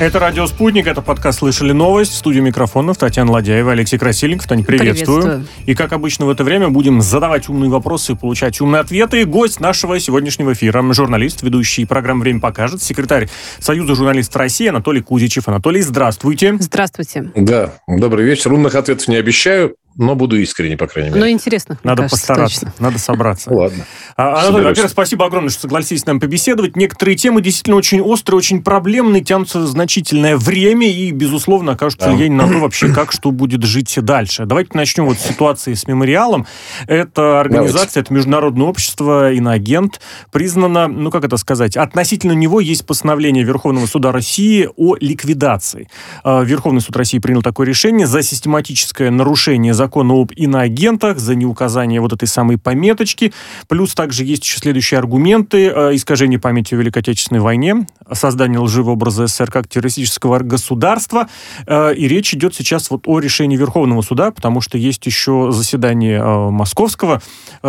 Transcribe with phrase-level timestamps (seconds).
[0.00, 2.12] Это «Радио Спутник», это подкаст «Слышали новость».
[2.12, 4.46] В студии микрофонов Татьяна Ладяева, Алексей Красильников.
[4.46, 5.22] Тань, приветствую.
[5.22, 5.48] приветствую.
[5.66, 9.24] И, как обычно в это время, будем задавать умные вопросы и получать умные ответы.
[9.24, 15.48] Гость нашего сегодняшнего эфира, журналист, ведущий программы «Время покажет», секретарь Союза журналистов России Анатолий Кузичев.
[15.48, 16.56] Анатолий, здравствуйте.
[16.60, 17.32] Здравствуйте.
[17.34, 18.52] Да, добрый вечер.
[18.52, 21.20] Умных ответов не обещаю, но буду искренне, по крайней мере.
[21.20, 21.76] Ну, интересно.
[21.82, 22.74] Надо кажется, постараться, точно.
[22.78, 23.52] надо собраться.
[23.52, 23.84] Ладно.
[24.16, 26.76] А, Анатолий, во-первых, спасибо огромное, что согласились с нами побеседовать.
[26.76, 32.10] Некоторые темы действительно очень острые, очень проблемные, тянутся значительное время и, безусловно, окажут да.
[32.10, 34.46] влияние на то вообще, как что будет жить дальше.
[34.46, 36.46] Давайте начнем вот с ситуации с мемориалом.
[36.86, 38.00] Это организация, Давайте.
[38.00, 44.12] это международное общество, иноагент, признано, ну, как это сказать, относительно него есть постановление Верховного суда
[44.12, 45.88] России о ликвидации.
[46.22, 51.34] А, Верховный суд России принял такое решение за систематическое нарушение закона закона об иноагентах, за
[51.34, 53.32] неуказание вот этой самой пометочки.
[53.68, 55.72] Плюс также есть еще следующие аргументы.
[55.74, 61.28] Э, искажение памяти о Великой Отечественной войне, создание лживого образа СССР как террористического государства.
[61.66, 66.20] Э, и речь идет сейчас вот о решении Верховного суда, потому что есть еще заседание
[66.20, 67.22] э, Московского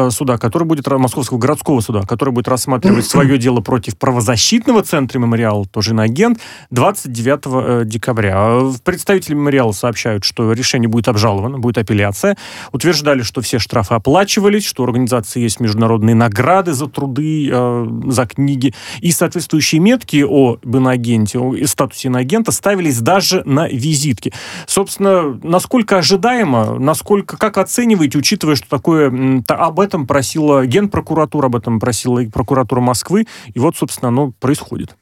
[0.09, 5.65] суда, который будет, Московского городского суда, который будет рассматривать свое дело против правозащитного центра мемориала,
[5.65, 6.39] тоже иноагент,
[6.71, 8.59] 29 декабря.
[8.83, 12.37] Представители мемориала сообщают, что решение будет обжаловано, будет апелляция организация.
[12.71, 18.25] Утверждали, что все штрафы оплачивались, что у организации есть международные награды за труды, э, за
[18.25, 18.73] книги.
[19.01, 24.33] И соответствующие метки о иноагенте, о статусе иноагента ставились даже на визитки.
[24.67, 31.79] Собственно, насколько ожидаемо, насколько, как оцениваете, учитывая, что такое, об этом просила Генпрокуратура, об этом
[31.79, 34.95] просила и прокуратура Москвы, и вот, собственно, оно происходит.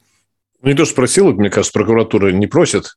[0.62, 2.96] Не то, что просила, мне кажется, прокуратура не просит.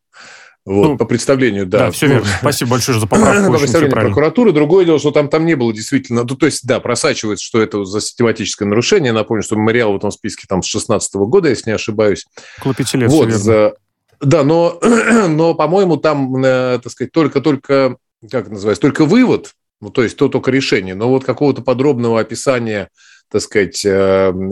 [0.64, 1.80] Вот, ну, по представлению, да.
[1.80, 2.28] Да, все верно.
[2.40, 3.52] Спасибо большое за поправку.
[3.52, 4.52] По представлению прокуратуры.
[4.52, 6.24] Другое дело, что там, там не было действительно...
[6.24, 9.12] Ну, то есть, да, просачивается, что это за систематическое нарушение.
[9.12, 12.26] Напомню, что мемориал в этом списке там с 16 года, если не ошибаюсь.
[12.60, 13.74] Около пяти лет, вот, за...
[14.20, 14.80] Да, но,
[15.30, 17.98] но по-моему, там, э, так сказать, только-только,
[18.30, 22.20] как это называется, только вывод, ну, то есть то только решение, но вот какого-то подробного
[22.20, 22.90] описания
[23.32, 23.90] так сказать, э,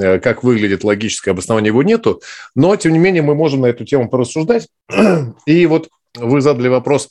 [0.01, 2.21] э, как выглядит логическое обоснование его нету,
[2.55, 4.69] но, тем не менее, мы можем на эту тему порассуждать.
[5.45, 7.09] И вот вы задали вопрос,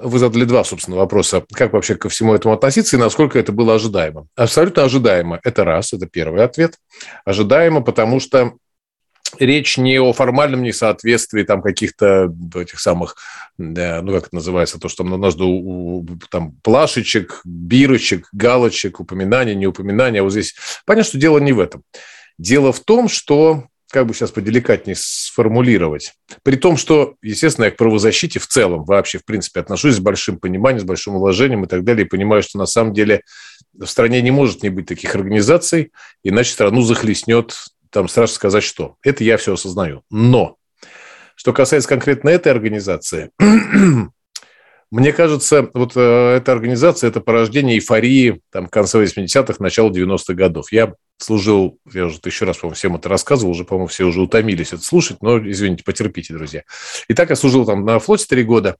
[0.00, 1.44] вы задали два, собственно, вопроса.
[1.52, 4.26] Как вообще ко всему этому относиться и насколько это было ожидаемо?
[4.36, 5.40] Абсолютно ожидаемо.
[5.42, 6.76] Это раз, это первый ответ.
[7.24, 8.52] Ожидаемо, потому что
[9.38, 13.16] речь не о формальном несоответствии там каких-то этих самых,
[13.58, 13.74] ну,
[14.12, 15.36] как это называется, то, что там надо
[16.30, 20.20] там плашечек, бирочек, галочек, упоминания, неупоминания.
[20.20, 20.54] А вот здесь
[20.86, 21.82] понятно, что дело не в этом.
[22.38, 26.14] Дело в том, что как бы сейчас поделикатнее сформулировать.
[26.42, 30.38] При том, что, естественно, я к правозащите в целом вообще, в принципе, отношусь с большим
[30.38, 33.22] пониманием, с большим уважением и так далее, и понимаю, что на самом деле
[33.72, 37.54] в стране не может не быть таких организаций, иначе страну захлестнет,
[37.90, 38.96] там страшно сказать, что.
[39.02, 40.02] Это я все осознаю.
[40.10, 40.56] Но,
[41.34, 43.30] что касается конкретно этой организации,
[44.90, 50.72] Мне кажется, вот э, эта организация– это порождение эйфории там, конца 80-х, начала 90-х годов.
[50.72, 54.72] Я служил, я уже еще раз, по-моему, всем это рассказывал, уже, по-моему, все уже утомились
[54.72, 56.62] это слушать, но, извините, потерпите, друзья.
[57.08, 58.76] Итак, я служил там на флоте три года,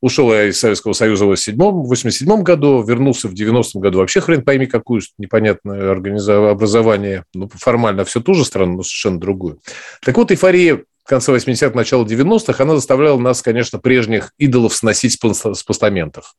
[0.00, 4.66] ушел я из Советского Союза в 87 году, вернулся в 90-м году, вообще хрен пойми,
[4.66, 9.60] какую непонятное образование, ну, формально всю ту же страну, но совершенно другую.
[10.02, 15.62] Так вот, эйфория конце 80-х, начало 90-х, она заставляла нас, конечно, прежних идолов сносить с
[15.62, 16.34] постаментов.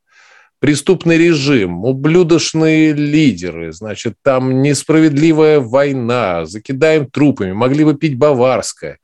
[0.59, 8.97] Преступный режим, ублюдочные лидеры, значит, там несправедливая война, закидаем трупами, могли бы пить баварское.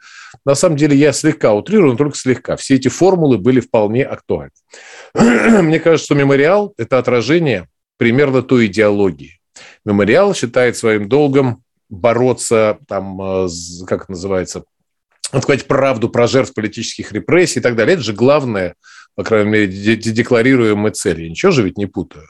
[0.45, 2.57] На самом деле я слегка утрирую, но только слегка.
[2.57, 4.51] Все эти формулы были вполне актуальны.
[5.13, 7.67] Мне кажется, что мемориал– это отражение
[7.97, 9.39] примерно той идеологии.
[9.85, 13.47] Мемориал считает своим долгом бороться, там, э,
[13.87, 14.63] как это называется,
[15.41, 17.93] сказать правду про жертв политических репрессий и так далее.
[17.95, 18.75] Это же главное,
[19.15, 21.23] по крайней мере, декларируемая цель.
[21.23, 22.27] Я ничего же ведь не путаю.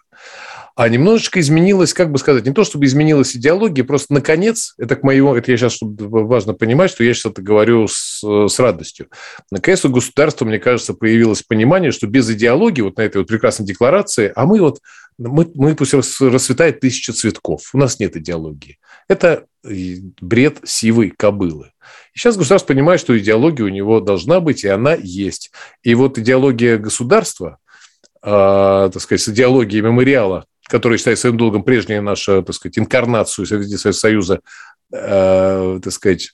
[0.75, 5.03] А немножечко изменилась, как бы сказать, не то чтобы изменилась идеология, просто наконец, это к
[5.03, 9.07] моему, это я сейчас чтобы важно понимать, что я сейчас это говорю с, с радостью.
[9.51, 13.65] Наконец у государства, мне кажется, появилось понимание, что без идеологии, вот на этой вот прекрасной
[13.65, 14.79] декларации, а мы вот,
[15.17, 18.77] мы, мы пусть расцветает тысяча цветков, у нас нет идеологии.
[19.07, 21.71] Это бред сивой кобылы.
[22.13, 25.51] Сейчас государство понимает, что идеология у него должна быть, и она есть.
[25.83, 27.59] И вот идеология государства,
[28.21, 33.45] э, так сказать, с идеологией мемориала, которая считает своим долгом прежнюю нашу, так сказать, инкарнацию
[33.45, 34.41] Советского Союза,
[34.91, 36.33] э, так сказать,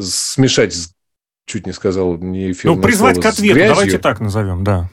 [0.00, 0.76] смешать,
[1.46, 4.90] чуть не сказал, не эфирное Ну, призвать слово, к ответу, давайте так назовем, да.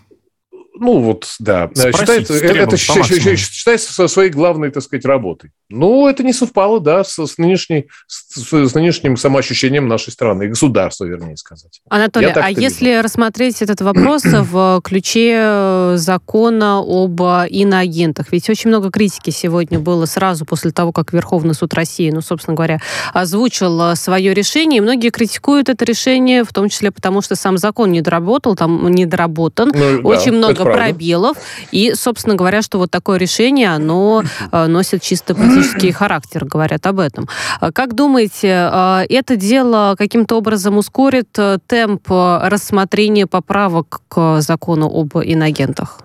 [0.79, 1.69] Ну, вот, да.
[1.73, 5.51] Спросить, считается, это считается своей главной, так сказать, работой.
[5.69, 11.03] Ну, это не совпало, да, с, с, нынешней, с, с нынешним самоощущением нашей страны, государства,
[11.03, 11.81] вернее сказать.
[11.89, 13.03] Анатолий, а если вижу.
[13.03, 20.05] рассмотреть этот вопрос в ключе э, закона об иноагентах, ведь очень много критики сегодня было
[20.05, 22.79] сразу после того, как Верховный суд России, ну, собственно говоря,
[23.13, 27.57] озвучил э, свое решение, и многие критикуют это решение, в том числе потому, что сам
[27.57, 31.37] закон не доработал, там недоработан, ну, очень да, много пробелов,
[31.71, 36.99] и, собственно говоря, что вот такое решение, оно э, носит чисто политический характер, говорят об
[36.99, 37.27] этом.
[37.59, 44.87] А как думаете, а, это дело каким-то образом ускорит э, темп рассмотрения поправок к закону
[44.87, 45.99] об инагентах?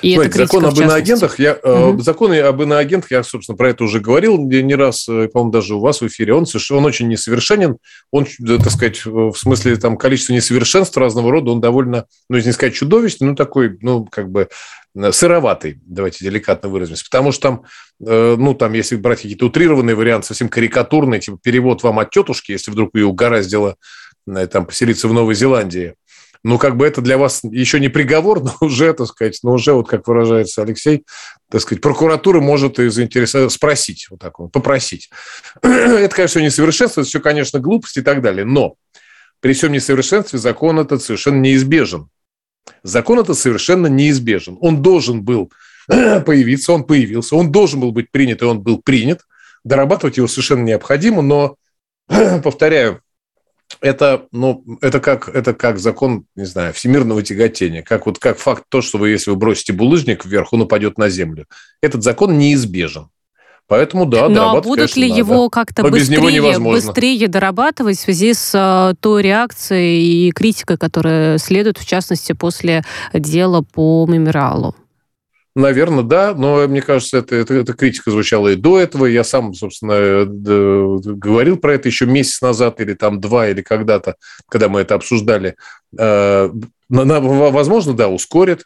[0.00, 2.00] И Смотрите, закон об иноагентах, я, угу.
[2.00, 5.80] закон об иноагентах, я, собственно, про это уже говорил не раз, э, по-моему, даже у
[5.80, 6.34] вас в эфире.
[6.34, 7.76] Он, он очень несовершенен,
[8.10, 12.74] он, так сказать, в смысле там количества несовершенств разного рода, он довольно, ну, не сказать
[12.74, 14.48] чудовищный, ну, такой, ну, как бы
[15.10, 17.62] сыроватый, давайте деликатно выразимся, потому что там,
[18.06, 22.52] э, ну, там, если брать какие-то утрированные варианты, совсем карикатурные, типа перевод вам от тетушки,
[22.52, 23.76] если вдруг ее угораздило
[24.50, 25.94] там поселиться в Новой Зеландии,
[26.44, 29.72] ну, как бы это для вас еще не приговор, но уже, так сказать, но уже,
[29.72, 31.04] вот как выражается Алексей,
[31.50, 35.10] так сказать, прокуратура может и заинтересовать, спросить, вот так вот, попросить.
[35.62, 38.74] это, конечно, все несовершенство, это все, конечно, глупость и так далее, но
[39.40, 42.08] при всем несовершенстве закон этот совершенно неизбежен.
[42.82, 44.56] Закон этот совершенно неизбежен.
[44.60, 45.50] Он должен был
[45.86, 49.20] появиться, он появился, он должен был быть принят, и он был принят.
[49.64, 51.56] Дорабатывать его совершенно необходимо, но,
[52.42, 53.00] повторяю,
[53.80, 58.64] это, ну, это как, это как закон, не знаю, всемирного тяготения, как вот как факт
[58.68, 61.46] то, что вы, если вы бросите булыжник вверх, он упадет на землю.
[61.82, 63.08] Этот закон неизбежен.
[63.66, 65.18] Поэтому да, Но ну, а будут конечно, ли надо.
[65.18, 71.78] его как-то быстрее, быстрее дорабатывать в связи с uh, той реакцией и критикой, которая следует,
[71.78, 72.84] в частности, после
[73.14, 74.74] дела по мемориалу?
[75.56, 79.06] Наверное, да, но мне кажется, это, это, эта критика звучала и до этого.
[79.06, 84.16] Я сам, собственно, говорил про это еще месяц назад или там два, или когда-то,
[84.48, 85.54] когда мы это обсуждали.
[85.96, 86.50] Э,
[86.88, 88.64] возможно, да, ускорит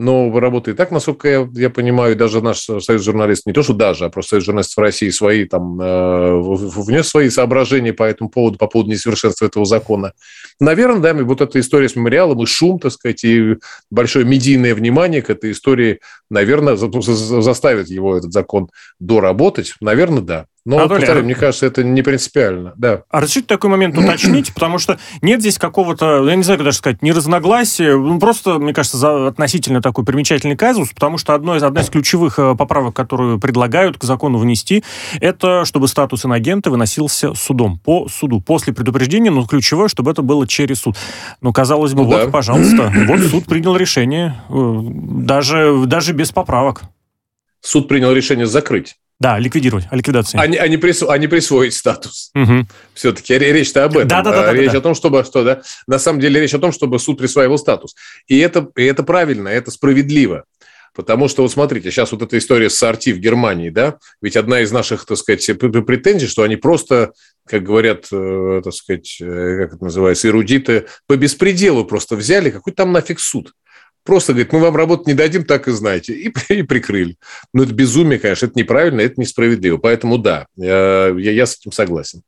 [0.00, 4.06] но работает так, насколько я, я понимаю, даже наш союз журналистов, не то что даже,
[4.06, 8.66] а просто союз журналистов России свои там э, внес свои соображения по этому поводу, по
[8.66, 10.14] поводу несовершенства этого закона.
[10.58, 13.56] Наверное, да, вот эта история с мемориалом и шум, так сказать, и
[13.90, 16.00] большое медийное внимание к этой истории,
[16.30, 18.70] наверное, заставит его этот закон
[19.00, 19.74] доработать.
[19.82, 20.46] Наверное, да.
[20.66, 21.24] Но, Анатолий, повторю, а...
[21.24, 22.74] мне кажется, это не принципиально.
[22.76, 23.04] Да.
[23.08, 26.78] А разрешите такой момент уточнить, потому что нет здесь какого-то, я не знаю, как даже
[26.78, 31.56] сказать, не разногласия, ну, просто, мне кажется, за относительно такой примечательный казус, потому что одно
[31.56, 34.84] из, одна из ключевых э, поправок, которую предлагают к закону внести,
[35.20, 40.46] это чтобы статус инагента выносился судом, по суду, после предупреждения, но ключевое, чтобы это было
[40.46, 40.96] через суд.
[41.40, 42.30] Ну, казалось бы, ну, вот, да.
[42.30, 46.82] пожалуйста, вот суд принял решение, э, даже, даже без поправок.
[47.62, 50.40] Суд принял решение закрыть да, ликвидировать, а ликвидация.
[50.40, 52.30] Они, они, присво, они присвоить статус.
[52.34, 52.66] Угу.
[52.94, 54.08] Все-таки речь-то об этом.
[54.08, 56.58] Да, да, да, речь да, о том, чтобы что, да, на самом деле речь о
[56.58, 57.94] том, чтобы суд присваивал статус.
[58.28, 60.44] И это, и это правильно, это справедливо.
[60.94, 64.60] Потому что, вот смотрите, сейчас вот эта история с Сорти в Германии, да, ведь одна
[64.60, 67.12] из наших, так сказать, претензий, что они просто,
[67.46, 72.72] как говорят, э, так сказать, э, как это называется, эрудиты, по беспределу просто взяли, какой
[72.72, 73.52] там нафиг суд.
[74.04, 76.14] Просто говорит, мы вам работу не дадим, так и знаете.
[76.14, 77.16] И, и прикрыли.
[77.52, 79.78] Но это безумие, конечно, это неправильно, это несправедливо.
[79.78, 82.22] Поэтому да, я, я с этим согласен.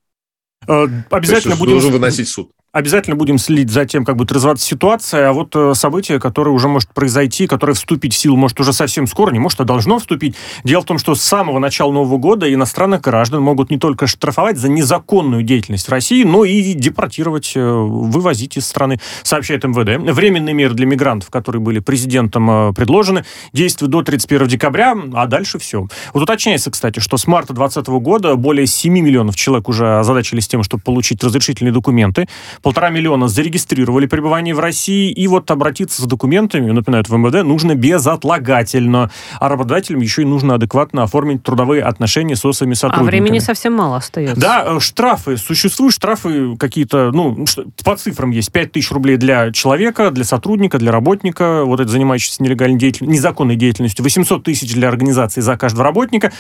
[0.69, 1.73] Э, обязательно будем...
[1.73, 2.53] Должен выносить суд.
[2.73, 6.69] Обязательно будем следить за тем, как будет развиваться ситуация, а вот э, событие, которое уже
[6.69, 10.37] может произойти, которое вступить в силу может уже совсем скоро, не может, а должно вступить.
[10.65, 14.57] Дело в том, что с самого начала Нового года иностранных граждан могут не только штрафовать
[14.57, 20.03] за незаконную деятельность в России, но и депортировать, э, вывозить из страны, сообщает МВД.
[20.11, 25.59] Временные меры для мигрантов, которые были президентом э, предложены, действуют до 31 декабря, а дальше
[25.59, 25.89] все.
[26.15, 30.63] Вот уточняется, кстати, что с марта 2020 года более 7 миллионов человек уже озадачились тем,
[30.63, 32.29] чтобы получить разрешительные документы
[32.63, 37.75] полтора миллиона зарегистрировали пребывание в России, и вот обратиться с документами, напоминают в МВД, нужно
[37.75, 39.11] безотлагательно.
[39.41, 43.09] А работодателям еще и нужно адекватно оформить трудовые отношения с своими сотрудниками.
[43.09, 44.41] А времени совсем мало остается.
[44.41, 45.37] Да, э, штрафы.
[45.37, 47.45] Существуют штрафы какие-то, ну,
[47.85, 48.53] по цифрам есть.
[48.53, 53.57] 5 тысяч рублей для человека, для сотрудника, для работника, вот это занимающийся нелегальной деятельностью, незаконной
[53.57, 56.33] деятельностью, 800 тысяч для организации за каждого работника.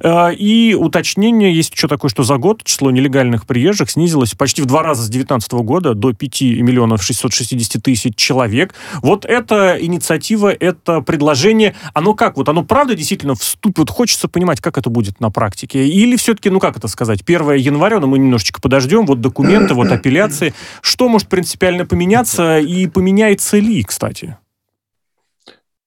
[0.00, 4.66] Э, и уточнение есть еще такое, что за год число нелегальных приезжих снизилось почти в
[4.66, 8.74] два раза с 2019 года до 5 миллионов 660 тысяч человек.
[9.02, 12.38] Вот эта инициатива, это предложение, оно как?
[12.38, 13.78] Вот оно правда действительно вступит?
[13.78, 15.86] Вот хочется понимать, как это будет на практике.
[15.86, 19.88] Или все-таки, ну как это сказать, 1 января, но мы немножечко подождем, вот документы, вот
[19.92, 20.54] апелляции.
[20.80, 24.36] Что может принципиально поменяться и поменяется ли, кстати?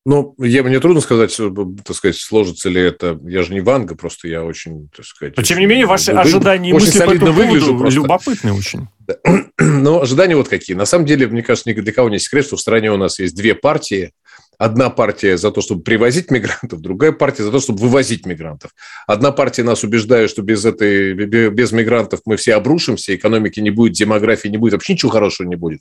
[0.06, 1.52] Ну, я, мне трудно сказать, э,
[1.84, 3.20] так сказать, сложится ли это.
[3.24, 5.36] Я же не Ванга, просто я очень, так сказать...
[5.36, 8.00] Но, тем не менее, ваши вы, ожидания и мысли по этому выгляжу просто.
[8.00, 8.88] любопытны очень.
[9.58, 10.76] Но ожидания вот какие.
[10.76, 13.20] На самом деле, мне кажется, ни для кого не секрет, что в стране у нас
[13.20, 14.12] есть две партии–
[14.60, 18.72] Одна партия за то, чтобы привозить мигрантов, другая партия за то, чтобы вывозить мигрантов.
[19.08, 23.94] Одна партия нас убеждает, что без, этой, без мигрантов мы все обрушимся, экономики не будет,
[23.94, 25.80] демографии не будет, вообще ничего хорошего не будет.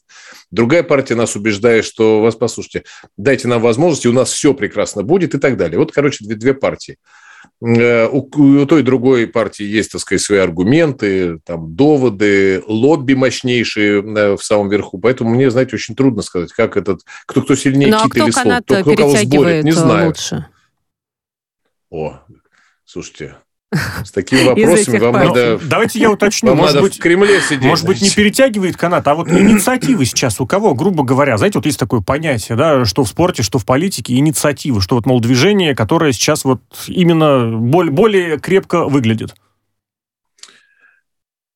[0.53, 2.85] Другая партия нас убеждает, что вас, послушайте,
[3.17, 5.77] дайте нам возможности, у нас все прекрасно будет и так далее.
[5.77, 6.99] Вот, короче, две, две партии.
[7.61, 13.15] Э, у, у той и другой партии есть, так сказать, свои аргументы, там, доводы, лобби
[13.15, 14.99] мощнейшие э, в самом верху.
[14.99, 18.31] Поэтому мне, знаете, очень трудно сказать, как этот, кто, кто сильнее ну, а кит или
[18.31, 20.09] слон, кто, кто кого сборит, не знаю.
[20.09, 20.47] Лучше?
[21.91, 22.21] О,
[22.85, 23.37] слушайте,
[23.73, 25.61] с такими вопросами вам надо...
[25.63, 26.51] Давайте я уточню.
[26.51, 27.65] Вам может надо быть, в Кремле сидеть.
[27.65, 31.67] Может быть, не перетягивает канат, а вот инициативы сейчас у кого, грубо говоря, знаете, вот
[31.67, 35.75] есть такое понятие, да, что в спорте, что в политике, инициативы, что вот, мол, движение,
[35.75, 39.35] которое сейчас вот именно более, более крепко выглядит.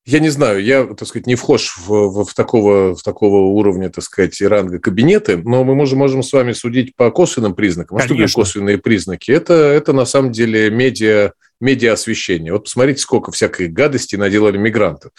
[0.05, 3.89] Я не знаю, я, так сказать, не вхож в, в, в, такого, в такого уровня,
[3.89, 7.99] так сказать, ранга кабинеты, но мы можем, можем с вами судить по косвенным признакам.
[7.99, 8.27] А Конечно.
[8.27, 9.31] что косвенные признаки?
[9.31, 12.53] Это, это на самом деле медиа, медиа-освещение.
[12.53, 15.11] Вот посмотрите, сколько всякой гадости наделали мигранты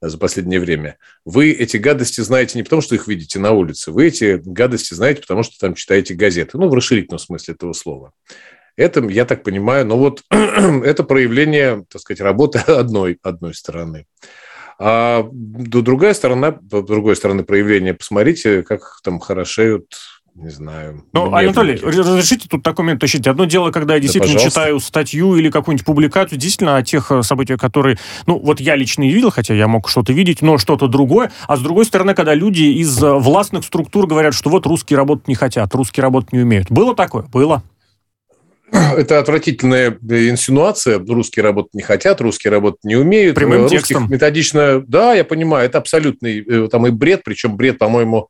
[0.00, 0.98] за последнее время.
[1.24, 5.20] Вы эти гадости знаете не потому, что их видите на улице, вы эти гадости знаете,
[5.20, 6.58] потому что там читаете газеты.
[6.58, 8.12] Ну, в расширительном смысле этого слова.
[8.76, 14.06] Это, я так понимаю, но вот это проявление, так сказать, работы одной, одной стороны.
[14.78, 19.86] А другая сторона, другой стороны проявления, посмотрите, как там хорошеют
[20.34, 21.04] не знаю.
[21.12, 23.26] Ну, Анатолий, разрешите тут такой момент уточнить.
[23.26, 27.22] Одно дело, когда я действительно да, читаю статью или какую-нибудь публикацию, действительно о тех э,
[27.22, 30.88] событиях, которые, ну, вот я лично не видел, хотя я мог что-то видеть, но что-то
[30.88, 31.30] другое.
[31.46, 35.28] А с другой стороны, когда люди из э, властных структур говорят, что вот русские работать
[35.28, 36.70] не хотят, русские работать не умеют.
[36.70, 37.24] Было такое?
[37.24, 37.62] Было.
[38.96, 40.98] Это отвратительная инсинуация.
[40.98, 43.36] Русские работать не хотят, русские работать не умеют.
[43.36, 44.10] Прямым Русских текстом.
[44.10, 44.82] методично...
[44.86, 48.28] Да, я понимаю, это абсолютный э, там и бред, причем бред, по-моему,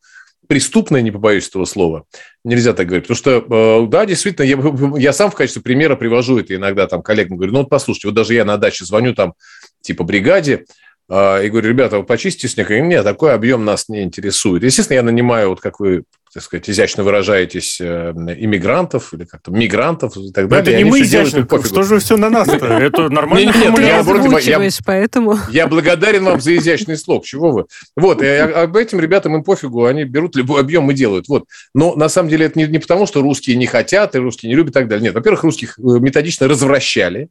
[0.48, 2.04] преступное, не побоюсь этого слова.
[2.44, 3.06] Нельзя так говорить.
[3.06, 7.02] Потому что, э, да, действительно, я, я сам в качестве примера привожу это иногда там
[7.02, 7.36] коллегам.
[7.36, 9.34] Говорю, ну вот послушайте, вот даже я на даче звоню там
[9.80, 10.64] типа бригаде, э,
[11.10, 12.70] и говорю, ребята, вы почистите снег.
[12.70, 14.62] И нет, такой объем нас не интересует.
[14.62, 20.16] Естественно, я нанимаю, вот как вы так сказать, изящно выражаетесь, э, иммигрантов или как-то мигрантов
[20.16, 20.74] и так далее.
[20.74, 22.66] Это не мы изящно, что же все на нас -то?
[22.80, 23.52] Это нормально.
[23.54, 25.36] Нет, я, вроде, поэтому...
[25.50, 27.66] я благодарен вам за изящный слог, чего вы.
[27.96, 31.28] Вот, и об этим ребятам им пофигу, они берут любой объем и делают.
[31.28, 31.44] Вот.
[31.74, 34.56] Но на самом деле это не, не потому, что русские не хотят и русские не
[34.56, 35.04] любят и так далее.
[35.04, 37.28] Нет, во-первых, русских э, методично развращали,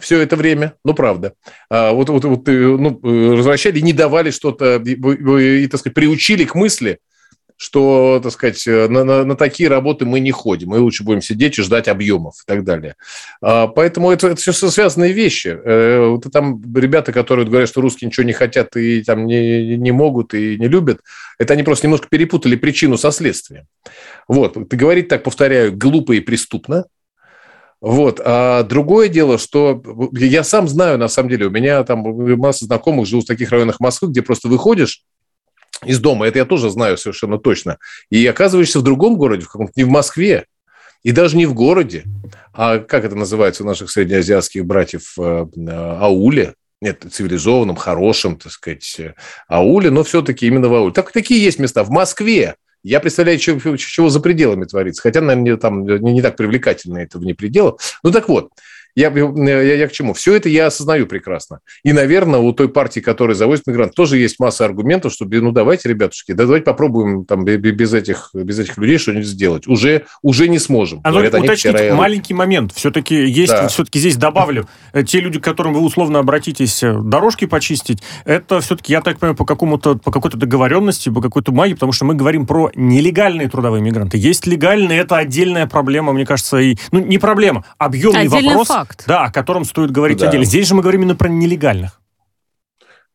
[0.00, 1.34] все это время, ну, правда.
[1.68, 3.00] А, вот, вот, вот э, ну,
[3.36, 6.98] развращали, не давали что-то, и, так сказать, приучили к мысли,
[7.60, 11.20] что, так сказать, э, на, на, на такие работы мы не ходим, мы лучше будем
[11.20, 12.94] сидеть и ждать объемов и так далее.
[13.42, 15.48] А, поэтому это, это все связанные вещи.
[15.48, 19.92] Э, вот там ребята, которые говорят, что русские ничего не хотят и там не, не
[19.92, 21.00] могут и не любят,
[21.38, 23.66] это они просто немножко перепутали причину со следствием.
[24.26, 26.86] Вот, ты говорить так, повторяю, глупо и преступно,
[27.80, 28.20] вот.
[28.24, 29.82] А другое дело, что
[30.12, 32.00] я сам знаю, на самом деле, у меня там
[32.38, 35.02] масса знакомых живут в таких районах Москвы, где просто выходишь,
[35.84, 36.26] из дома.
[36.26, 37.78] Это я тоже знаю совершенно точно.
[38.10, 40.46] И оказываешься в другом городе, в каком-то не в Москве,
[41.02, 42.04] и даже не в городе,
[42.52, 48.96] а как это называется у наших среднеазиатских братьев, э, ауле, нет, цивилизованном, хорошем, так сказать,
[48.98, 49.14] э,
[49.48, 50.92] ауле, но все-таки именно в ауле.
[50.92, 51.84] Так, такие есть места.
[51.84, 55.02] В Москве я представляю, чего, чего за пределами творится.
[55.02, 57.98] Хотя, наверное, там не, не так привлекательно это вне пределов.
[58.02, 58.50] Ну так вот,
[58.94, 60.14] я, я, я к чему?
[60.14, 61.60] Все это я осознаю прекрасно.
[61.84, 65.88] И, наверное, у той партии, которая завозит мигрантов, тоже есть масса аргументов, что, ну, давайте,
[65.88, 69.66] ребятушки, да, давайте попробуем там без этих, без этих людей что-нибудь сделать.
[69.66, 71.00] Уже, уже не сможем.
[71.04, 71.94] А Говорят, уточнить вчера...
[71.94, 72.72] маленький момент.
[72.74, 73.68] Все-таки есть, да.
[73.68, 78.60] все-таки здесь добавлю, э, те люди, к которым вы условно обратитесь э, дорожки почистить, это
[78.60, 82.14] все-таки, я так понимаю, по какому-то, по какой-то договоренности, по какой-то магии, потому что мы
[82.14, 84.18] говорим про нелегальные трудовые мигранты.
[84.18, 88.68] Есть легальные, это отдельная проблема, мне кажется, и, ну, не проблема, объемный Отдельный вопрос.
[88.68, 89.04] Факт факт.
[89.06, 90.28] Да, о котором стоит говорить да.
[90.28, 90.44] отдельно.
[90.44, 92.00] Здесь же мы говорим именно про нелегальных.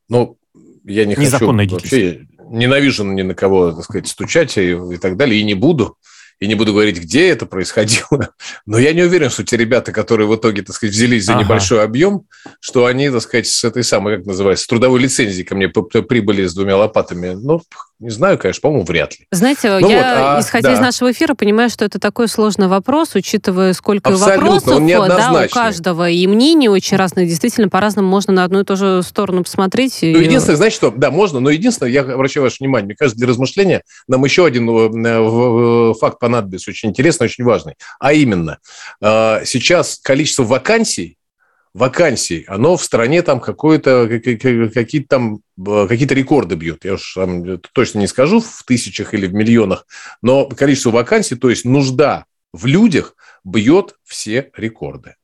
[0.09, 0.37] Ну,
[0.83, 5.39] я не хочу вообще ненавижу ни на кого, так сказать, стучать и, и так далее,
[5.39, 5.97] и не буду.
[6.39, 8.33] И не буду говорить, где это происходило.
[8.65, 11.43] Но я не уверен, что те ребята, которые в итоге, так сказать, взялись за ага.
[11.43, 12.25] небольшой объем,
[12.59, 16.45] что они, так сказать, с этой самой, как называется, с трудовой лицензией ко мне прибыли
[16.45, 17.35] с двумя лопатами.
[17.35, 17.61] Ну,
[17.99, 19.25] Не знаю, конечно, по-моему, вряд ли.
[19.31, 20.75] Знаете, ну я, вот, а, исходя да.
[20.75, 25.45] из нашего эфира, понимаю, что это такой сложный вопрос, учитывая, сколько Абсолютно, вопросов он да,
[25.45, 27.29] у каждого, и мнений очень разных.
[27.29, 29.99] Действительно, по-разному можно на одну и ту же сторону посмотреть.
[30.01, 33.29] Ну, единственное, знаете что, да, можно, но единственное, я обращаю ваше внимание, мне кажется, для
[33.29, 37.75] размышления нам еще один э, факт понадобится, очень интересный, очень важный.
[37.99, 38.57] А именно,
[39.01, 41.17] э, сейчас количество вакансий
[41.75, 45.41] вакансий, оно в стране там какое-то, какие-то там
[45.87, 46.85] какие-то рекорды бьют.
[46.85, 49.85] Я уж там точно не скажу в тысячах или в миллионах,
[50.21, 55.15] но количество вакансий, то есть нужда в людях бьет все рекорды.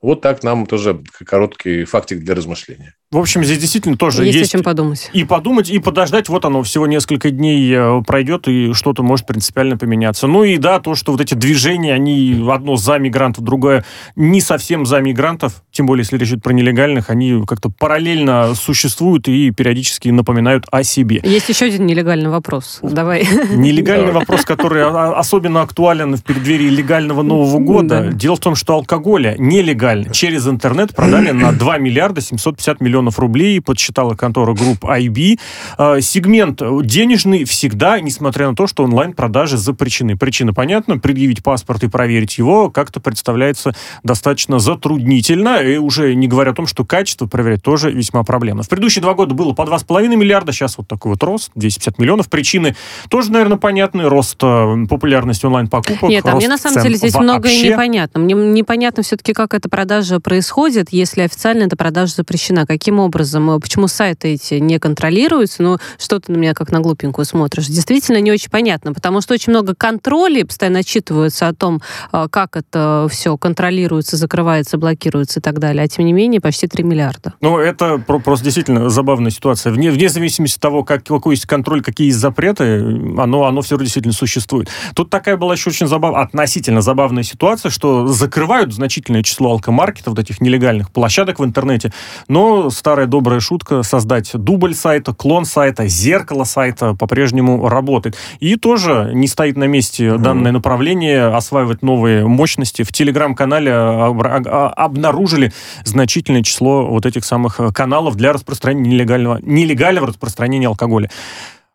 [0.00, 2.96] Вот так нам тоже короткий фактик для размышления.
[3.12, 5.10] В общем, здесь действительно тоже есть, есть о чем подумать.
[5.12, 6.30] И подумать, и подождать.
[6.30, 10.26] Вот оно всего несколько дней э, пройдет, и что-то может принципиально поменяться.
[10.26, 13.84] Ну и да, то, что вот эти движения, они одно за мигрантов, другое
[14.16, 19.28] не совсем за мигрантов, тем более, если речь идет про нелегальных, они как-то параллельно существуют
[19.28, 21.20] и периодически напоминают о себе.
[21.22, 22.78] Есть еще один нелегальный вопрос.
[22.80, 23.28] Давай.
[23.54, 28.10] Нелегальный вопрос, который особенно актуален в преддверии легального Нового года.
[28.10, 33.18] Дело в том, что алкоголя нелегально через интернет продали на 2 миллиарда 750 миллионов миллионов
[33.18, 35.38] рублей, подсчитала контора групп IB.
[35.76, 40.16] А, сегмент денежный всегда, несмотря на то, что онлайн-продажи запрещены.
[40.16, 46.52] Причина понятна, предъявить паспорт и проверить его как-то представляется достаточно затруднительно, и уже не говоря
[46.52, 48.62] о том, что качество проверять тоже весьма проблемно.
[48.62, 52.28] В предыдущие два года было по 2,5 миллиарда, сейчас вот такой вот рост, 250 миллионов.
[52.28, 52.76] Причины
[53.08, 54.08] тоже, наверное, понятны.
[54.08, 57.24] Рост э, популярности онлайн-покупок, Нет, а мне на самом деле здесь вообще.
[57.24, 58.20] многое непонятно.
[58.20, 62.66] Мне непонятно все-таки, как эта продажа происходит, если официально эта продажа запрещена.
[62.66, 66.70] Каким каким образом, э, почему сайты эти не контролируются, ну, что ты на меня как
[66.70, 71.54] на глупенькую смотришь, действительно не очень понятно, потому что очень много контролей постоянно отчитываются о
[71.54, 71.80] том,
[72.12, 76.66] э, как это все контролируется, закрывается, блокируется и так далее, а тем не менее почти
[76.66, 77.32] 3 миллиарда.
[77.40, 79.72] Ну, это просто действительно забавная ситуация.
[79.72, 82.80] Вне, вне зависимости от того, как, какой есть контроль, какие есть запреты,
[83.18, 84.68] оно, оно все действительно существует.
[84.94, 86.14] Тут такая была еще очень забав...
[86.14, 91.90] относительно забавная ситуация, что закрывают значительное число алкомаркетов, вот этих нелегальных площадок в интернете,
[92.28, 98.16] но старая добрая шутка создать дубль сайта, клон сайта, зеркало сайта по-прежнему работает.
[98.40, 102.82] И тоже не стоит на месте данное направление, осваивать новые мощности.
[102.82, 105.52] В телеграм-канале обнаружили
[105.84, 111.08] значительное число вот этих самых каналов для распространения нелегального, нелегального распространения алкоголя.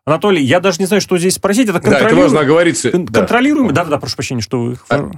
[0.04, 1.70] Анатолий, я даже не знаю, что здесь спросить.
[1.70, 2.16] Это контролируем...
[2.16, 2.90] Да, это важно оговориться.
[2.90, 3.72] Контролируемый?
[3.72, 4.76] Да, да, да, прошу прощения, что вы...
[4.90, 5.10] А...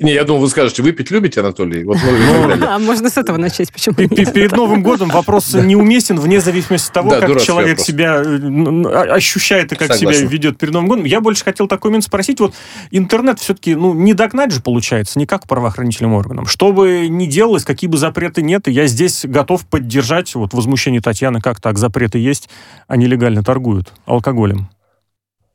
[0.00, 1.84] Не, я думал, вы скажете, выпить любите, Анатолий?
[1.84, 6.88] Вот, ну, а можно с этого начать, почему Перед Новым годом вопрос неуместен, вне зависимости
[6.88, 11.04] от того, как человек себя э, ощущает и как себя ведет перед Новым годом.
[11.04, 12.40] Я больше хотел такой момент спросить.
[12.40, 12.52] Вот
[12.90, 16.46] интернет все-таки ну, не догнать же получается, никак правоохранительным органам.
[16.46, 21.40] Что бы ни делалось, какие бы запреты нет, я здесь готов поддержать вот возмущение Татьяны,
[21.40, 22.48] как так, запреты есть,
[22.88, 24.68] а нелегально торгуют алкоголем.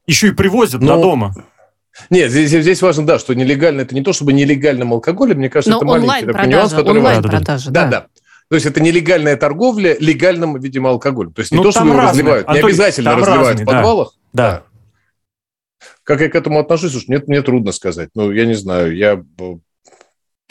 [0.07, 1.35] Еще и привозят до дома.
[2.09, 5.71] Нет, здесь, здесь важно, да, что нелегально это не то, чтобы нелегальным алкоголем, мне кажется,
[5.71, 7.83] Но это маленький такой нюанс, который онлайн продажа, да.
[7.85, 7.89] да.
[7.89, 8.07] да.
[8.49, 11.31] То есть это нелегальная торговля легальным, видимо, алкоголем.
[11.33, 12.09] То есть не ну, то, что его разные.
[12.09, 14.15] разливают, Антон, не обязательно разливают разные, в подвалах.
[14.33, 14.51] Да.
[14.51, 14.63] да.
[16.03, 18.09] Как я к этому отношусь, уж мне, мне трудно сказать.
[18.13, 19.23] Ну, я не знаю, я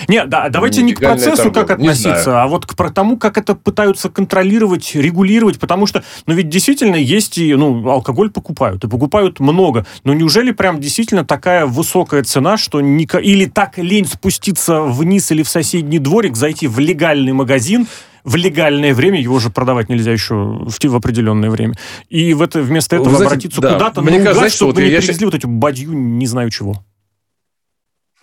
[0.09, 4.09] не, да, давайте не к процессу как относиться, а вот к тому, как это пытаются
[4.09, 9.87] контролировать, регулировать, потому что, ну ведь действительно есть и, ну, алкоголь покупают, и покупают много,
[10.05, 15.43] но неужели прям действительно такая высокая цена, что не, или так лень спуститься вниз или
[15.43, 17.87] в соседний дворик, зайти в легальный магазин,
[18.25, 21.75] в легальное время, его же продавать нельзя еще в, в определенное время.
[22.09, 25.17] И в это, вместо этого знаете, обратиться да, куда-то, мне кажется, чтобы вот не привезли
[25.21, 25.27] я...
[25.27, 26.85] вот эти бадью не знаю чего.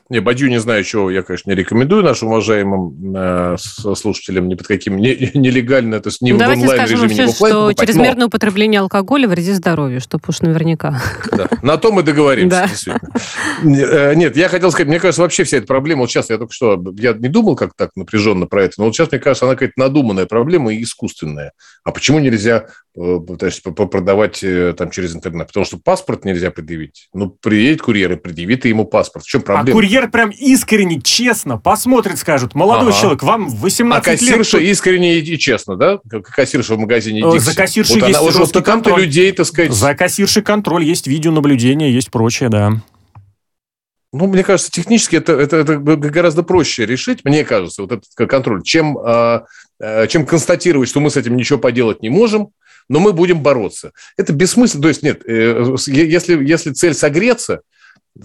[0.09, 4.67] Не, Бадью не знаю, чего я, конечно, не рекомендую нашим уважаемым э, слушателям ни под
[4.67, 8.25] каким не, нелегально, это ни ну, в онлайн-режиме, ни в офлайн что покупать, чрезмерное но...
[8.27, 11.01] употребление алкоголя вредит здоровью, чтобы уж наверняка.
[11.31, 13.11] Да, на то мы договоримся, действительно.
[13.63, 16.53] Э, нет, я хотел сказать, мне кажется, вообще вся эта проблема, вот сейчас я только
[16.53, 19.55] что, я не думал как так напряженно про это, но вот сейчас, мне кажется, она
[19.55, 21.51] какая-то надуманная проблема и искусственная.
[21.83, 22.67] А почему нельзя
[22.97, 27.09] Э, то есть продавать э, там через интернет, потому что паспорт нельзя предъявить.
[27.13, 29.23] Ну, приедет курьер и предъявит ему паспорт.
[29.23, 29.69] В чем проблема?
[29.69, 33.01] А курьер прям искренне, честно посмотрит, скажет, молодой ага.
[33.01, 34.69] человек, вам 18 а кассирша лет...
[34.69, 35.99] искренне и честно, да?
[36.23, 37.39] Кассирша в магазине Dixie.
[37.39, 39.01] За кассиршей вот есть она, жесткий контроль.
[39.01, 39.71] людей, так сказать...
[39.71, 42.73] За кассиршей контроль, есть видеонаблюдение, есть прочее, да.
[44.13, 48.63] Ну, мне кажется, технически это, это, это гораздо проще решить, мне кажется, вот этот контроль,
[48.63, 49.45] чем, а,
[49.81, 52.49] а, чем констатировать, что мы с этим ничего поделать не можем,
[52.89, 53.91] но мы будем бороться.
[54.17, 54.83] Это бессмысленно.
[54.83, 57.61] То есть нет, э, если, если цель согреться,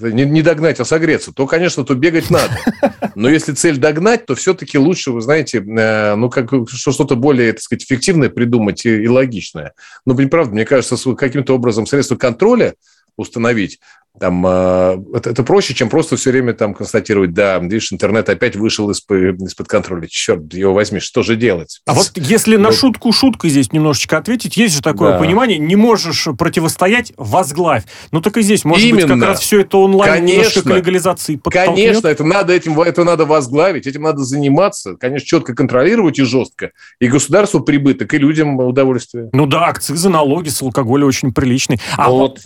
[0.00, 2.58] не, не догнать, а согреться, то, конечно, то бегать надо.
[3.14, 7.62] Но если цель догнать, то все-таки лучше, вы знаете, э, ну, как что-то более, так
[7.62, 9.72] сказать, эффективное придумать и, и логичное.
[10.06, 12.74] Ну, правда, мне кажется, каким-то образом средства контроля
[13.16, 13.80] установить,
[14.20, 18.56] там, э, это, это проще, чем просто все время там констатировать, да, видишь, интернет опять
[18.56, 20.06] вышел из-под, из-под контроля.
[20.06, 21.80] Черт, его возьми, что же делать?
[21.86, 25.18] А вот если на шутку шуткой здесь немножечко ответить, есть же такое да.
[25.18, 27.84] понимание, не можешь противостоять, возглавь.
[28.10, 29.14] Ну так и здесь, может Именно.
[29.14, 31.74] быть, как раз все это онлайн конечно, немножко к легализации подтолкнет.
[31.74, 36.72] Конечно, это надо, этим, это надо возглавить, этим надо заниматься, конечно, четко контролировать и жестко.
[37.00, 39.30] И государству прибыток, и людям удовольствие.
[39.32, 41.80] Ну да, акцизы, налоги с алкоголя очень приличные.
[41.96, 42.38] А вот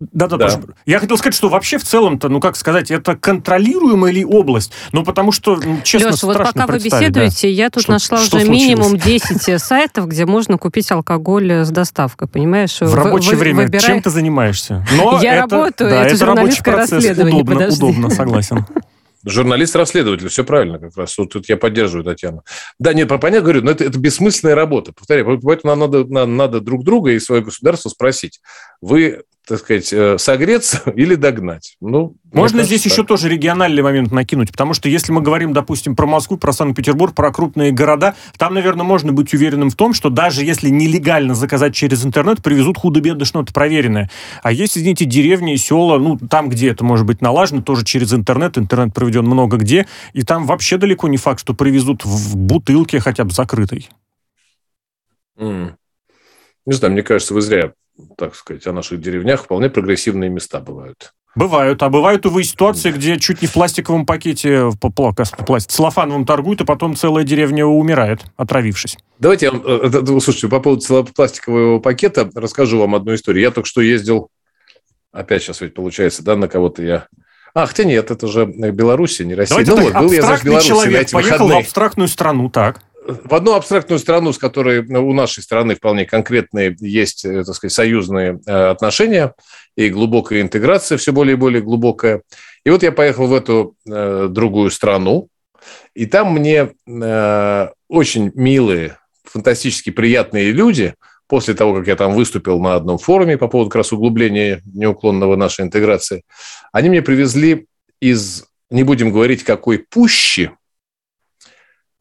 [0.00, 0.60] да, да, да.
[0.84, 4.72] Я хотел сказать, что вообще в целом-то, ну как сказать, это контролируемая ли область?
[4.92, 7.52] Ну потому что, ну, честно, Леша, вот пока вы беседуете, да.
[7.52, 8.68] я тут что, нашла что уже случилось?
[8.68, 12.80] минимум 10 сайтов, где можно купить алкоголь с доставкой, понимаешь?
[12.80, 13.86] В рабочее время выбирай...
[13.86, 14.84] чем ты занимаешься?
[14.96, 17.84] Но я это, работаю, да, это, это журналистское расследование, удобно, подожди.
[17.84, 18.66] удобно, согласен.
[19.24, 21.16] Журналист-расследователь, все правильно как раз.
[21.18, 22.42] Вот тут я поддерживаю Татьяну.
[22.78, 24.92] Да, нет, понятно, говорю, но это, это бессмысленная работа.
[24.92, 28.40] Повторяю, поэтому нам надо, надо, надо друг друга и свое государство спросить.
[28.80, 31.76] Вы так сказать, э, согреться или догнать.
[31.80, 32.92] Ну, Можно здесь так.
[32.92, 37.14] еще тоже региональный момент накинуть, потому что если мы говорим, допустим, про Москву, про Санкт-Петербург,
[37.14, 41.74] про крупные города, там, наверное, можно быть уверенным в том, что даже если нелегально заказать
[41.74, 44.10] через интернет, привезут худо-бедно что-то проверенное.
[44.42, 48.58] А есть, извините, деревни села, ну, там, где это может быть налажено, тоже через интернет,
[48.58, 53.24] интернет проведен много где, и там вообще далеко не факт, что привезут в бутылке хотя
[53.24, 53.88] бы закрытой.
[55.38, 55.74] Mm.
[56.66, 57.72] Не знаю, мне кажется, вы зря
[58.16, 61.12] так сказать, о наших деревнях вполне прогрессивные места бывают.
[61.34, 61.82] Бывают.
[61.82, 66.64] А бывают, увы, ситуации, где чуть не в пластиковом пакете, в пластик, целлофановым торгуют, а
[66.64, 68.96] потом целая деревня умирает, отравившись.
[69.18, 73.42] Давайте, я, э, слушайте, по поводу пластикового пакета расскажу вам одну историю.
[73.42, 74.30] Я только что ездил,
[75.12, 77.06] опять сейчас ведь получается, да, на кого-то я...
[77.52, 79.62] А, хотя нет, это же Беларусь, не Россия.
[79.62, 83.34] Давайте ну, так, вот, был я за Беларусь человек поехал в абстрактную страну, так в
[83.34, 88.40] одну абстрактную страну, с которой у нашей страны вполне конкретные есть, э, так сказать, союзные
[88.46, 89.34] э, отношения
[89.76, 92.22] и глубокая интеграция, все более и более глубокая.
[92.64, 95.28] И вот я поехал в эту э, другую страну,
[95.94, 96.70] и там мне
[97.88, 100.94] очень милые, фантастически приятные люди,
[101.26, 105.34] после того, как я там выступил на одном форуме по поводу как раз углубления неуклонного
[105.34, 106.22] нашей интеграции,
[106.72, 107.66] они мне привезли
[108.00, 110.52] из, не будем говорить, какой пущи,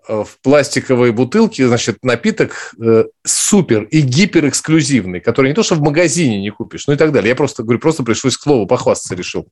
[0.08, 6.40] в пластиковой бутылке, значит, напиток э, супер и гиперэксклюзивный, который не то, что в магазине
[6.40, 7.30] не купишь, ну и так далее.
[7.30, 9.48] Я просто говорю, просто пришлось к слову похвастаться решил.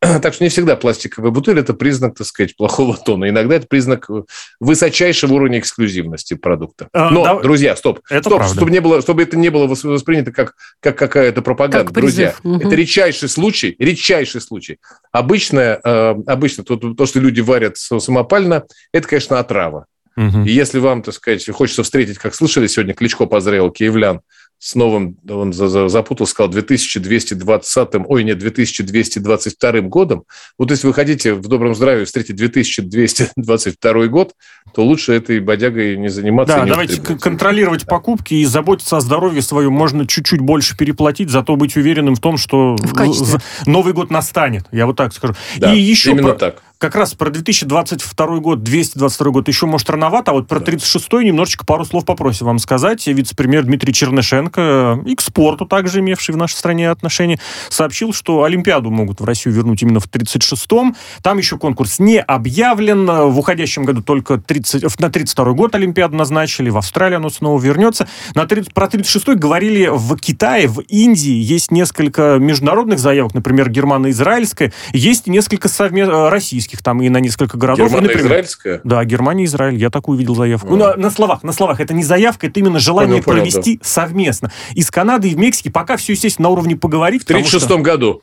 [0.22, 3.28] Так что не всегда пластиковая бутыль– это признак, так сказать, плохого тона.
[3.28, 4.22] Иногда это признак э,
[4.60, 6.88] высочайшего уровня эксклюзивности продукта.
[6.92, 10.32] А, Но, да, друзья, стоп, это стоп, чтобы, не было, чтобы это не было воспринято
[10.32, 11.84] как, как какая-то пропаганда.
[11.84, 12.56] Как друзья, угу.
[12.56, 14.78] это редчайший случай, редчайший случай.
[15.12, 19.86] Обычно, э, обычно то, то, что люди варят самопально, это, конечно, отрава.
[20.18, 20.44] Угу.
[20.46, 24.20] И если вам, так сказать, хочется встретить, как слышали сегодня, Кличко поздравил киевлян
[24.58, 30.24] с новым, он запутал, сказал, 2220, ой, нет, 2222 годом.
[30.58, 34.32] Вот если вы хотите в добром здравии встретить 2222 год,
[34.74, 36.56] то лучше этой бодягой не заниматься.
[36.56, 37.86] Да, давайте контролировать да.
[37.86, 39.72] покупки и заботиться о здоровье своем.
[39.72, 44.64] Можно чуть-чуть больше переплатить, зато быть уверенным в том, что в Новый год настанет.
[44.72, 45.34] Я вот так скажу.
[45.58, 46.38] Да, и еще именно про...
[46.38, 51.24] так как раз про 2022 год, 222 год еще, может, рановато, а вот про 36-й
[51.24, 53.04] немножечко пару слов попросим вам сказать.
[53.06, 58.90] Вице-премьер Дмитрий Чернышенко, и к спорту также имевший в нашей стране отношения, сообщил, что Олимпиаду
[58.90, 60.94] могут в Россию вернуть именно в 36-м.
[61.22, 63.06] Там еще конкурс не объявлен.
[63.06, 68.08] В уходящем году только 30, на 32 год Олимпиаду назначили, в Австралии оно снова вернется.
[68.34, 74.72] На 30, про 36-й говорили в Китае, в Индии есть несколько международных заявок, например, германо-израильская,
[74.92, 77.90] есть несколько совместных российских российских там и на несколько городов.
[77.90, 78.80] Германия-израильская?
[78.84, 79.76] Да, Германия-Израиль.
[79.76, 80.68] Я такую видел заявку.
[80.68, 80.70] А.
[80.70, 81.80] Ну, на, на словах, на словах.
[81.80, 83.88] Это не заявка, это именно желание понял, провести понял, да.
[83.88, 84.52] совместно.
[84.74, 87.22] Из Канады и в Мексике пока все, естественно, на уровне поговорить.
[87.22, 88.22] В 1936 году.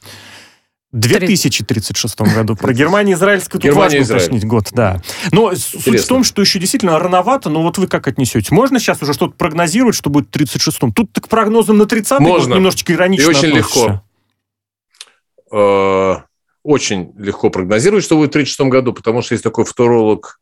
[0.92, 2.56] В 2036 году.
[2.56, 5.02] Про Германию израильскую тут важно уточнить год, да.
[5.32, 5.82] Но Интересно.
[5.82, 8.54] суть в том, что еще действительно рановато, но вот вы как отнесете?
[8.54, 10.94] Можно сейчас уже что-то прогнозировать, что будет в 36-м?
[10.94, 14.02] Тут к прогнозам на 30-й год немножечко иронично И очень относишься.
[15.52, 16.26] легко.
[16.66, 20.40] Очень легко прогнозировать, что будет в 1936 году, потому что есть такой футуролог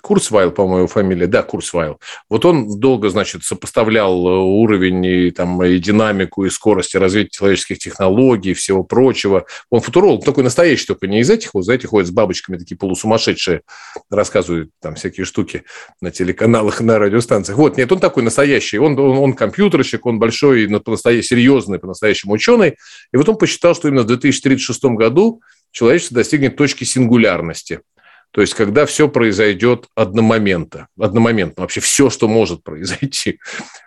[0.00, 1.98] Курсвайл, по-моему, фамилия, да, Курсвайл.
[2.28, 7.78] Вот он долго, значит, сопоставлял э, уровень и, там, и динамику, и скорость развития человеческих
[7.78, 9.46] технологий, всего прочего.
[9.70, 13.62] Он футуролог, такой настоящий, только не из этих, вот, знаете, ходят с бабочками, такие полусумасшедшие,
[14.10, 15.64] рассказывают там всякие штуки
[16.00, 17.58] на телеканалах, на радиостанциях.
[17.58, 22.76] Вот, нет, он такой настоящий, он, он, он компьютерщик, он большой, по-настоящему серьезный, по-настоящему ученый.
[23.12, 27.80] И вот он посчитал, что именно в 2036 году человечество достигнет точки сингулярности–
[28.30, 33.40] то есть, когда все произойдет одномоментно, одномоментно, вообще все, что может произойти.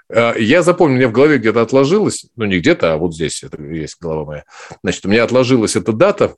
[0.09, 3.43] А, я запомнил, у меня в голове где-то отложилось, ну, не где-то, а вот здесь
[3.43, 4.43] это есть голова моя.
[4.83, 6.35] Значит, у меня отложилась эта дата,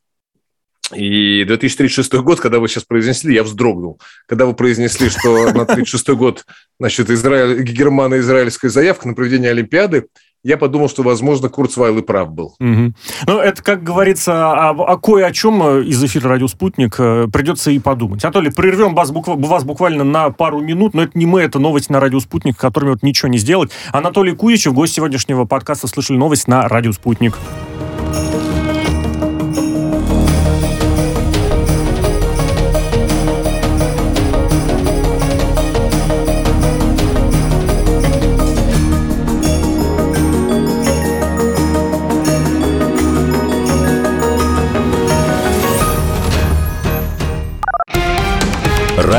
[0.94, 4.00] и 2036 год, когда вы сейчас произнесли, я вздрогнул.
[4.28, 6.46] Когда вы произнесли, что на 36 год,
[6.80, 10.08] значит, Израиль, германо-израильская заявка на проведение Олимпиады,
[10.44, 12.56] я подумал, что, возможно, Курцвайл и прав был.
[12.60, 12.94] Угу.
[13.28, 17.28] Ну, это, как говорится, о, о кое о чем э, из эфира «Радио Спутник» э,
[17.32, 18.24] придется и подумать.
[18.26, 19.30] Анатолий, прервем вас, букв...
[19.30, 22.92] вас буквально на пару минут, но это не мы, это новость на «Радио Спутник», которыми
[22.92, 23.72] вот ничего не сделать.
[23.92, 27.38] Анатолий Куичев, гость сегодняшнего подкаста «Слышали новость» на «Радио Спутник».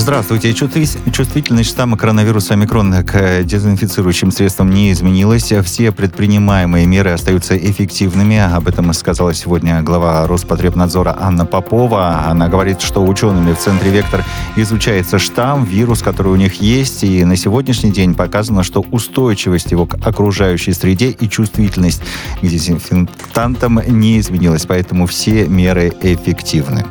[0.00, 0.54] Здравствуйте.
[0.54, 5.52] Чувствительность штамма коронавируса омикрон к дезинфицирующим средствам не изменилась.
[5.64, 8.38] Все предпринимаемые меры остаются эффективными.
[8.38, 12.26] Об этом сказала сегодня глава Роспотребнадзора Анна Попова.
[12.28, 17.02] Она говорит, что учеными в центре «Вектор» изучается штамм, вирус, который у них есть.
[17.02, 22.02] И на сегодняшний день показано, что устойчивость его к окружающей среде и чувствительность
[22.40, 24.64] к дезинфектантам не изменилась.
[24.64, 26.86] Поэтому все меры эффективны.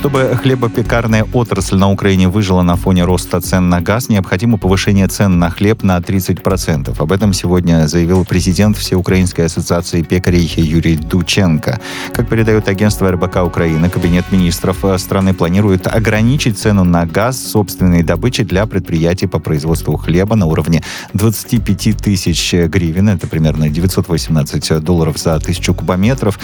[0.00, 5.38] Чтобы хлебопекарная отрасль на Украине выжила на фоне роста цен на газ, необходимо повышение цен
[5.38, 6.94] на хлеб на 30%.
[6.98, 11.80] Об этом сегодня заявил президент Всеукраинской ассоциации пекарей Юрий Дученко.
[12.14, 18.42] Как передает агентство РБК Украины, Кабинет министров страны планирует ограничить цену на газ собственной добычи
[18.42, 20.82] для предприятий по производству хлеба на уровне
[21.12, 23.10] 25 тысяч гривен.
[23.10, 26.40] Это примерно 918 долларов за тысячу кубометров.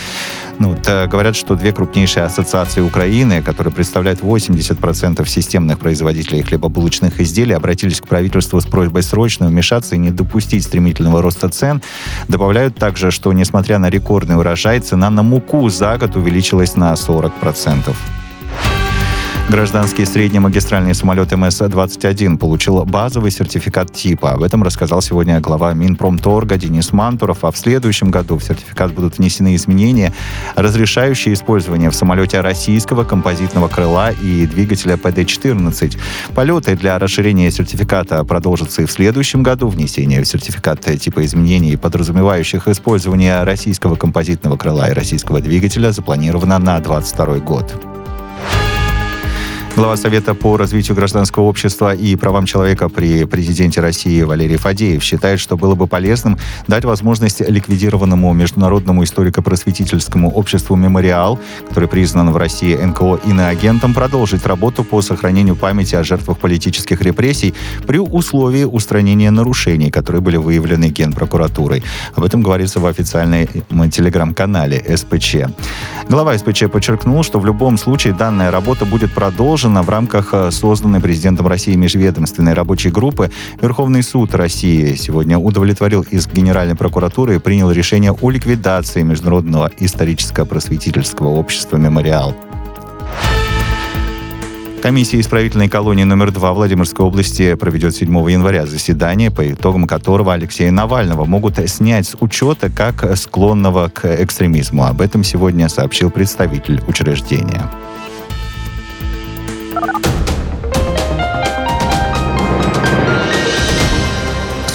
[0.59, 7.21] Ну, вот, э, говорят, что две крупнейшие ассоциации Украины, которые представляют 80% системных производителей хлебобулочных
[7.21, 11.81] изделий, обратились к правительству с просьбой срочно вмешаться и не допустить стремительного роста цен.
[12.27, 17.95] Добавляют также, что несмотря на рекордный урожай, цена на муку за год увеличилась на 40%.
[19.49, 24.33] Гражданский среднемагистральный самолет МС-21 получил базовый сертификат типа.
[24.33, 27.45] Об этом рассказал сегодня глава Минпромторга Денис Мантуров.
[27.45, 30.13] А в следующем году в сертификат будут внесены изменения,
[30.57, 35.97] разрешающие использование в самолете российского композитного крыла и двигателя ПД-14.
[36.35, 39.69] Полеты для расширения сертификата продолжатся и в следующем году.
[39.69, 46.81] Внесение в сертификат типа изменений, подразумевающих использование российского композитного крыла и российского двигателя, запланировано на
[46.81, 47.96] 2022 год.
[49.77, 55.39] Глава Совета по развитию гражданского общества и правам человека при президенте России Валерий Фадеев считает,
[55.39, 62.75] что было бы полезным дать возможность ликвидированному международному историко-просветительскому обществу «Мемориал», который признан в России
[62.75, 67.53] НКО иноагентом, продолжить работу по сохранению памяти о жертвах политических репрессий
[67.87, 71.85] при условии устранения нарушений, которые были выявлены Генпрокуратурой.
[72.15, 75.37] Об этом говорится в официальном телеграм-канале СПЧ.
[76.09, 80.51] Глава СПЧ подчеркнул, что в любом случае данная работа будет продолжена продолжена в рамках э,
[80.51, 83.31] созданной президентом России межведомственной рабочей группы.
[83.61, 91.29] Верховный суд России сегодня удовлетворил из Генеральной прокуратуры и принял решение о ликвидации Международного историческо-просветительского
[91.29, 92.35] общества «Мемориал».
[94.83, 100.71] Комиссия исправительной колонии номер 2 Владимирской области проведет 7 января заседание, по итогам которого Алексея
[100.71, 104.85] Навального могут снять с учета как склонного к экстремизму.
[104.85, 107.69] Об этом сегодня сообщил представитель учреждения.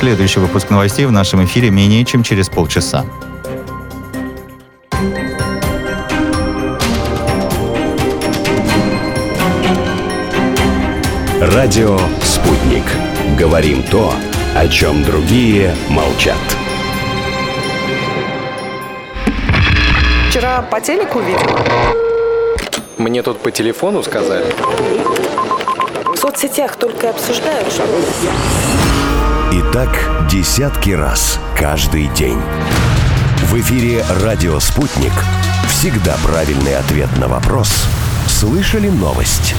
[0.02, 3.06] Следующий выпуск новостей в нашем эфире менее чем через полчаса.
[11.40, 12.84] Радио «Спутник».
[13.38, 14.16] Говорим то,
[14.56, 16.40] о чем другие молчат.
[20.32, 21.60] Вчера по телеку видел.
[22.98, 24.52] Мне тут по телефону сказали.
[26.08, 27.84] В соцсетях только обсуждают, что...
[29.74, 32.38] Так десятки раз каждый день.
[33.38, 35.14] В эфире «Радио Спутник».
[35.70, 37.86] Всегда правильный ответ на вопрос.
[38.28, 39.56] Слышали новость?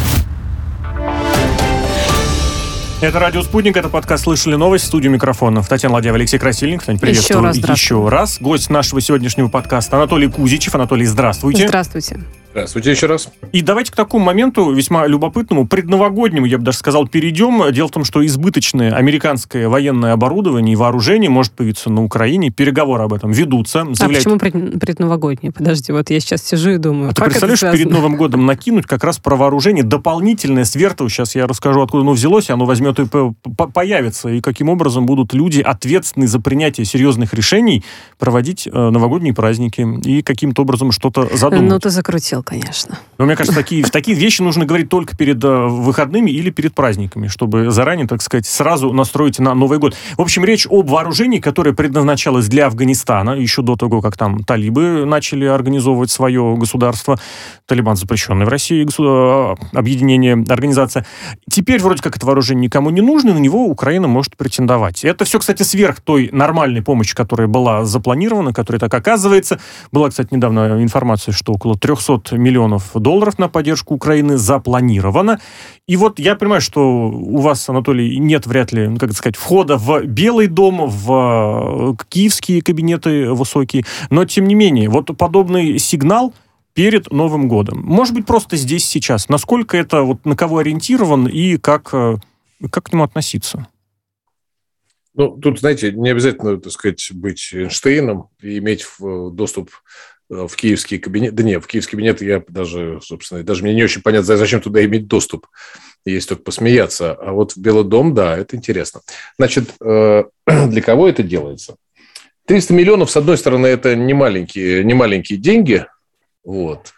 [3.00, 5.66] Это «Радио Спутник», это подкаст «Слышали новость», студию микрофонов.
[5.66, 6.82] Татьяна Ладьева, Алексей Красильник.
[6.82, 8.36] Тань, приветствую Еще раз еще раз.
[8.38, 10.74] Гость нашего сегодняшнего подкаста Анатолий Кузичев.
[10.74, 11.66] Анатолий, здравствуйте.
[11.66, 12.20] Здравствуйте.
[12.52, 13.28] Здравствуйте еще раз.
[13.52, 17.72] И давайте к такому моменту, весьма любопытному, предновогоднему, я бы даже сказал, перейдем.
[17.72, 22.50] Дело в том, что избыточное американское военное оборудование и вооружение может появиться на Украине.
[22.50, 23.82] Переговоры об этом ведутся.
[23.82, 24.24] А Заявляет...
[24.24, 25.50] почему пред- предновогоднее?
[25.50, 27.10] Подожди, вот я сейчас сижу и думаю.
[27.10, 27.90] А ты представляешь, это перед?
[27.90, 31.08] Новым годом накинуть как раз про вооружение дополнительное сверху.
[31.08, 34.28] Сейчас я расскажу, откуда оно взялось, и оно возьмет и по- по- появится.
[34.28, 37.82] И каким образом будут люди, ответственные за принятие серьезных решений,
[38.18, 41.70] проводить э, новогодние праздники и каким-то образом что-то задумать.
[41.70, 42.98] Ну, ты закрутил, конечно.
[43.18, 47.28] Но мне кажется, такие, такие вещи нужно говорить только перед э, выходными или перед праздниками,
[47.28, 49.94] чтобы заранее, так сказать, сразу настроить на Новый год.
[50.16, 55.04] В общем, речь об вооружении, которое предназначалось для Афганистана еще до того, как там талибы
[55.04, 57.18] начали организовывать свое государство.
[57.66, 61.06] Талибан запрещенный в России э, объединение, организация.
[61.50, 65.04] Теперь вроде как это вооружение никому не нужно, на него Украина может претендовать.
[65.04, 69.60] Это все, кстати, сверх той нормальной помощи, которая была запланирована, которая так оказывается.
[69.90, 75.40] Была, кстати, недавно информация, что около 300 миллионов долларов на поддержку Украины запланировано.
[75.86, 79.36] И вот я понимаю, что у вас, Анатолий, нет вряд ли, ну, как это сказать,
[79.36, 85.78] входа в Белый дом, в э, киевские кабинеты высокие, но тем не менее, вот подобный
[85.78, 86.34] сигнал
[86.74, 87.82] перед Новым годом.
[87.84, 89.28] Может быть, просто здесь, сейчас.
[89.28, 92.16] Насколько это, вот на кого ориентирован и как, э,
[92.70, 93.66] как к нему относиться?
[95.14, 99.74] Ну, тут, знаете, не обязательно, так сказать, быть Эйнштейном и иметь в- доступ э,
[100.32, 101.34] в киевский кабинет.
[101.34, 104.84] Да нет, в киевский кабинет я даже, собственно, даже мне не очень понятно, зачем туда
[104.84, 105.46] иметь доступ.
[106.04, 107.12] Есть только посмеяться.
[107.12, 109.02] А вот в Белый дом, да, это интересно.
[109.38, 111.76] Значит, э, для кого это делается?
[112.46, 115.86] 300 миллионов, с одной стороны, это не маленькие, не маленькие деньги,
[116.44, 116.92] вот.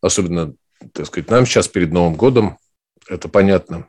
[0.00, 0.52] Особенно,
[0.92, 2.58] так сказать, нам сейчас перед Новым годом,
[3.08, 3.86] это понятно,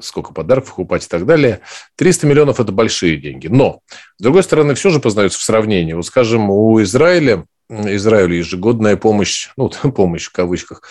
[0.00, 1.60] сколько подарков покупать и так далее.
[1.96, 3.46] 300 миллионов– это большие деньги.
[3.46, 3.80] Но,
[4.18, 5.92] с другой стороны, все же познается в сравнении.
[5.92, 10.82] Вот, скажем, у Израиля, Израилю ежегодная помощь, ну, помощь в кавычках,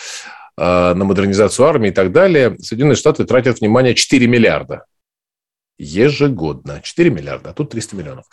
[0.58, 4.86] а, на модернизацию армии и так далее, Соединенные Штаты тратят, внимание, 4 миллиарда.
[5.84, 6.80] Ежегодно.
[6.84, 8.26] 4 миллиарда, а тут 300 миллионов.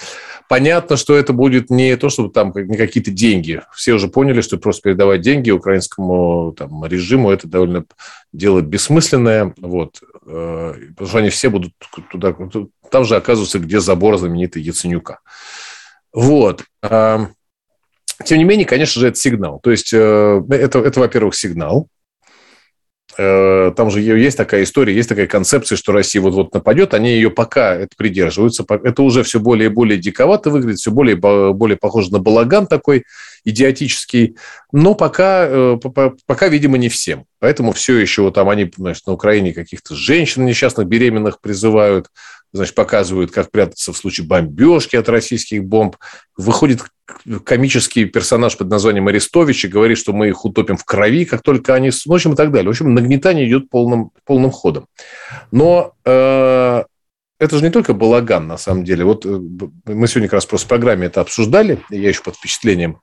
[0.50, 3.62] Понятно, что это будет не то, чтобы там не какие-то деньги.
[3.74, 7.86] Все уже поняли, что просто передавать деньги украинскому там, режиму– это довольно
[8.34, 9.54] дело бессмысленное.
[9.56, 10.02] Вот.
[10.26, 11.72] Э, Потому что они все будут
[12.10, 12.36] туда...
[12.90, 15.20] Там же оказывается, где забор знаменитый Яценюка.
[16.12, 16.64] Вот.
[18.24, 19.60] Тем не менее, конечно же, это сигнал.
[19.62, 21.88] То есть, э, это, это во-первых, сигнал.
[23.16, 27.30] Э, Там же есть такая история, есть такая концепция, что Россия вот-вот нападет, они ее
[27.30, 28.64] пока это придерживаются.
[28.68, 32.66] Это уже все более и более диковато выглядит, все более, и более похоже на балаган
[32.66, 33.04] такой
[33.44, 34.36] идиотический,
[34.72, 35.76] но пока, э,
[36.26, 37.24] пока, видимо, не всем.
[37.40, 42.08] Поэтому все еще там они, значит, на Украине каких-то женщин несчастных, беременных призывают,
[42.52, 45.96] значит, показывают, как прятаться в случае бомбежки от российских бомб.
[46.36, 46.82] Выходит
[47.44, 51.74] комический персонаж под названием Арестович и говорит, что мы их утопим в крови, как только
[51.74, 51.90] они...
[51.90, 52.68] В общем, и так далее.
[52.68, 54.86] В общем, нагнетание идет полным, полным ходом.
[55.50, 56.84] Но э,
[57.38, 59.04] это же не только балаган, на самом деле.
[59.04, 62.98] Вот э, мы сегодня как раз просто в программе это обсуждали, я еще под впечатлением.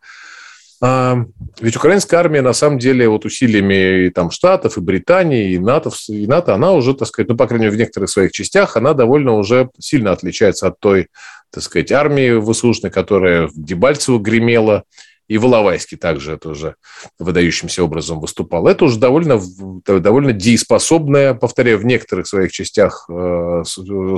[0.82, 1.26] А,
[1.60, 5.92] ведь украинская армия, на самом деле, вот усилиями и там Штатов, и Британии, и НАТО,
[6.10, 8.94] и НАТО, она уже, так сказать, ну, по крайней мере, в некоторых своих частях, она
[8.94, 11.08] довольно уже сильно отличается от той,
[11.52, 14.84] так сказать, армии ВСУшной, которая в Дебальцево гремела,
[15.28, 16.76] и в Иловайске также тоже
[17.18, 18.68] выдающимся образом выступал.
[18.68, 19.42] Это уже довольно,
[19.86, 23.64] довольно дееспособная, повторяю, в некоторых своих частях э,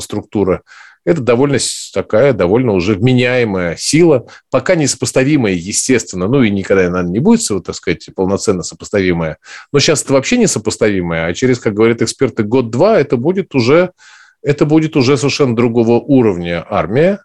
[0.02, 0.63] структура.
[1.08, 1.58] Это довольно
[1.93, 7.50] такая, довольно уже вменяемая сила, пока не сопоставимая, естественно, ну и никогда она не будет,
[7.50, 9.38] вот, так сказать, полноценно сопоставимая.
[9.72, 13.91] Но сейчас это вообще не сопоставимая, а через, как говорят эксперты, год-два это будет уже
[14.43, 17.20] это будет уже совершенно другого уровня армия,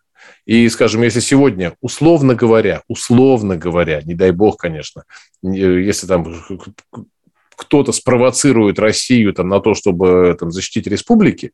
[0.46, 5.02] и, скажем, если сегодня, условно говоря, условно говоря, не дай бог, конечно,
[5.42, 6.32] если там
[7.56, 11.50] кто-то спровоцирует Россию там, на то, чтобы там, защитить республики,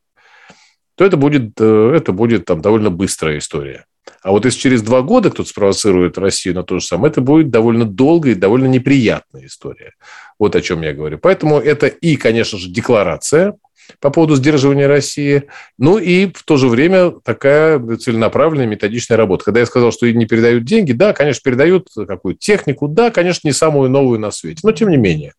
[0.99, 3.85] то это будет, это будет там, довольно быстрая история.
[4.21, 7.51] А вот если через два года кто-то спровоцирует Россию на то же самое, это будет
[7.51, 9.93] довольно долгая и довольно неприятная история.
[10.37, 11.17] Вот о чем я говорю.
[11.17, 13.53] Поэтому это и, конечно же, декларация–
[13.99, 15.43] по поводу сдерживания России.
[15.77, 19.45] Ну и в то же время такая целенаправленная методичная работа.
[19.45, 23.53] Когда я сказал, что не передают деньги, да, конечно, передают какую-то технику, да, конечно, не
[23.53, 25.33] самую новую на свете, но тем не менее.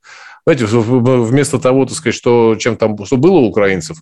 [0.50, 3.98] Знаете, вместо того, так сказать, что, чем там, что было у украинцев,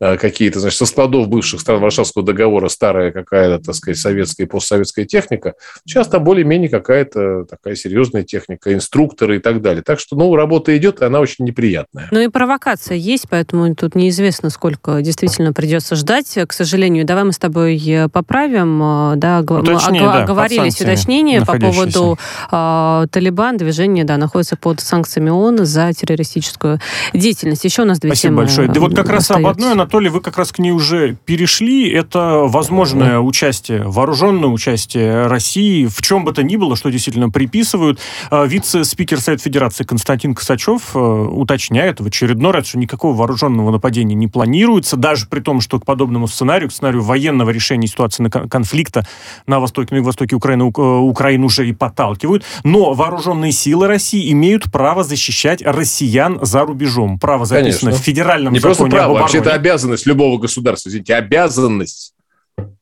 [0.00, 4.48] э, какие-то, значит, со складов бывших стран Варшавского договора старая какая-то, так сказать, советская и
[4.48, 5.54] постсоветская техника,
[5.86, 9.82] сейчас там более-менее какая-то такая серьезная техника, инструкторы и так далее.
[9.82, 12.08] Так что, ну, работа идет, и она очень неприятная.
[12.12, 16.38] Ну и провокация есть, поэтому тут неизвестно, сколько действительно придется ждать.
[16.46, 18.82] К сожалению, давай мы с тобой э, поправим,
[19.12, 22.18] э, да, Уточнее, мы оговорились уточнение по поводу
[22.50, 26.80] э, Талибан, движение, да, находится под санкциями ООН за террористическую
[27.12, 27.64] деятельность.
[27.64, 28.68] Еще у нас две Спасибо темы большое.
[28.68, 31.90] Да вот как раз об одной, Анатолий, вы как раз к ней уже перешли.
[31.90, 38.00] Это возможное участие, вооруженное участие России в чем бы то ни было, что действительно приписывают.
[38.30, 44.14] А, вице-спикер Совет Федерации Константин Косачев э, уточняет в очередной раз, что никакого вооруженного нападения
[44.14, 48.30] не планируется, даже при том, что к подобному сценарию, к сценарию военного решения ситуации на
[48.30, 49.06] конфликта
[49.46, 52.44] на востоке, на востоке Украины, Украину уже и подталкивают.
[52.64, 57.18] Но вооруженные силы России имеют право защищать россиян за рубежом.
[57.18, 58.02] Право записано Конечно.
[58.02, 60.88] в федеральном Не законе просто право, вообще это обязанность любого государства.
[60.88, 62.14] Извините, обязанность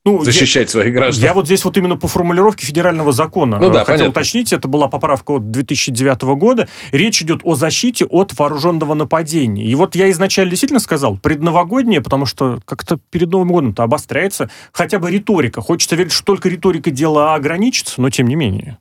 [0.04, 1.24] ну, защищать я, своих граждан.
[1.24, 4.10] Я вот здесь вот именно по формулировке федерального закона ну, да, хотел понятно.
[4.10, 6.68] уточнить, это была поправка от 2009 года.
[6.92, 9.64] Речь идет о защите от вооруженного нападения.
[9.64, 14.98] И вот я изначально действительно сказал, предновогоднее, потому что как-то перед Новым годом-то обостряется хотя
[14.98, 15.60] бы риторика.
[15.60, 18.78] Хочется верить, что только риторика дела ограничится, но тем не менее.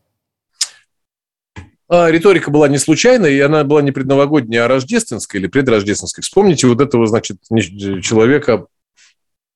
[1.90, 6.22] А, риторика была не случайной, и она была не предновогодняя, а рождественская или предрождественская.
[6.22, 7.38] Вспомните вот этого, значит,
[8.02, 8.66] человека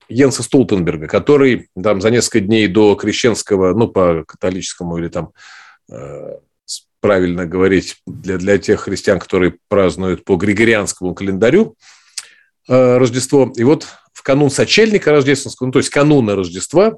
[0.07, 5.31] Йенса Столтенберга, который там за несколько дней до крещенского, ну, по католическому или там
[5.91, 6.37] э,
[7.01, 11.75] правильно говорить, для, для тех христиан, которые празднуют по григорианскому календарю
[12.69, 13.51] э, Рождество.
[13.55, 16.97] И вот в канун сочельника рождественского, ну, то есть кануна Рождества,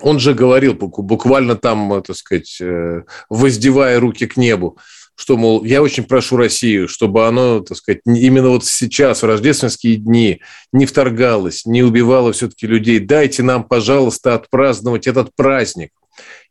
[0.00, 4.78] он же говорил буквально там, э, так сказать, э, воздевая руки к небу,
[5.14, 9.96] что, мол, я очень прошу Россию, чтобы оно, так сказать, именно вот сейчас, в рождественские
[9.96, 10.40] дни,
[10.72, 13.00] не вторгалось, не убивало все-таки людей.
[13.00, 15.90] Дайте нам, пожалуйста, отпраздновать этот праздник.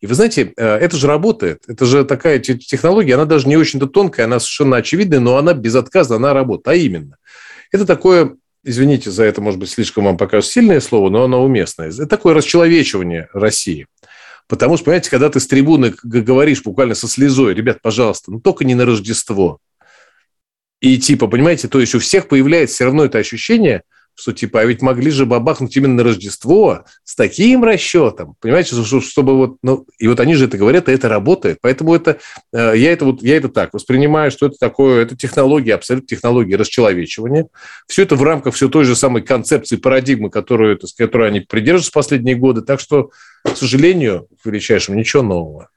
[0.02, 1.64] И вы знаете, э, это же работает.
[1.68, 6.18] Это же такая технология, она даже не очень-то тонкая, она совершенно очевидная, но она безотказна,
[6.18, 6.68] она работает.
[6.68, 7.18] А именно,
[7.72, 8.36] это такое
[8.68, 11.88] извините за это, может быть, слишком вам покажется сильное слово, но оно уместное.
[11.90, 13.88] Это такое расчеловечивание России.
[14.48, 18.66] Потому что, понимаете, когда ты с трибуны говоришь буквально со слезой, ребят, пожалуйста, ну только
[18.66, 19.60] не на Рождество.
[20.80, 23.84] И типа, понимаете, то есть у всех появляется все равно это ощущение–
[24.20, 29.38] что типа, а ведь могли же бабахнуть именно на Рождество с таким расчетом, понимаете, чтобы
[29.38, 32.18] вот, ну, и вот они же это говорят, и это работает, поэтому это,
[32.52, 36.56] э, я это вот, я это так воспринимаю, что это такое, это технология, абсолютно технология
[36.56, 37.48] расчеловечивания,
[37.88, 42.36] все это в рамках все той же самой концепции, парадигмы, которую, которую они придерживаются последние
[42.36, 43.12] годы, так что,
[43.44, 45.70] к сожалению, к величайшему, ничего нового.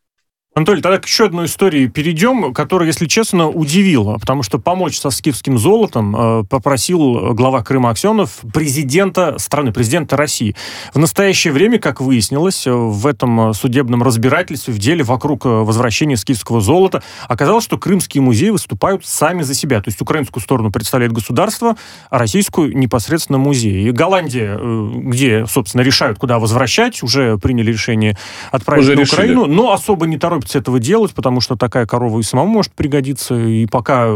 [0.52, 5.10] Анатолий, тогда к еще одной истории перейдем, которая, если честно, удивила, потому что помочь со
[5.10, 10.56] скифским золотом э, попросил глава Крыма Аксенов президента страны, президента России.
[10.92, 16.16] В настоящее время, как выяснилось, э, в этом судебном разбирательстве, в деле вокруг э, возвращения
[16.16, 19.80] скифского золота, оказалось, что крымские музеи выступают сами за себя.
[19.80, 21.76] То есть украинскую сторону представляет государство,
[22.10, 23.88] а российскую непосредственно музей.
[23.88, 28.18] И Голландия, где, собственно, решают, куда возвращать, уже приняли решение
[28.50, 29.14] отправить уже на решили.
[29.14, 32.72] Украину, но особо не торопятся торопится этого делать, потому что такая корова и самому может
[32.72, 33.34] пригодиться.
[33.34, 34.10] И пока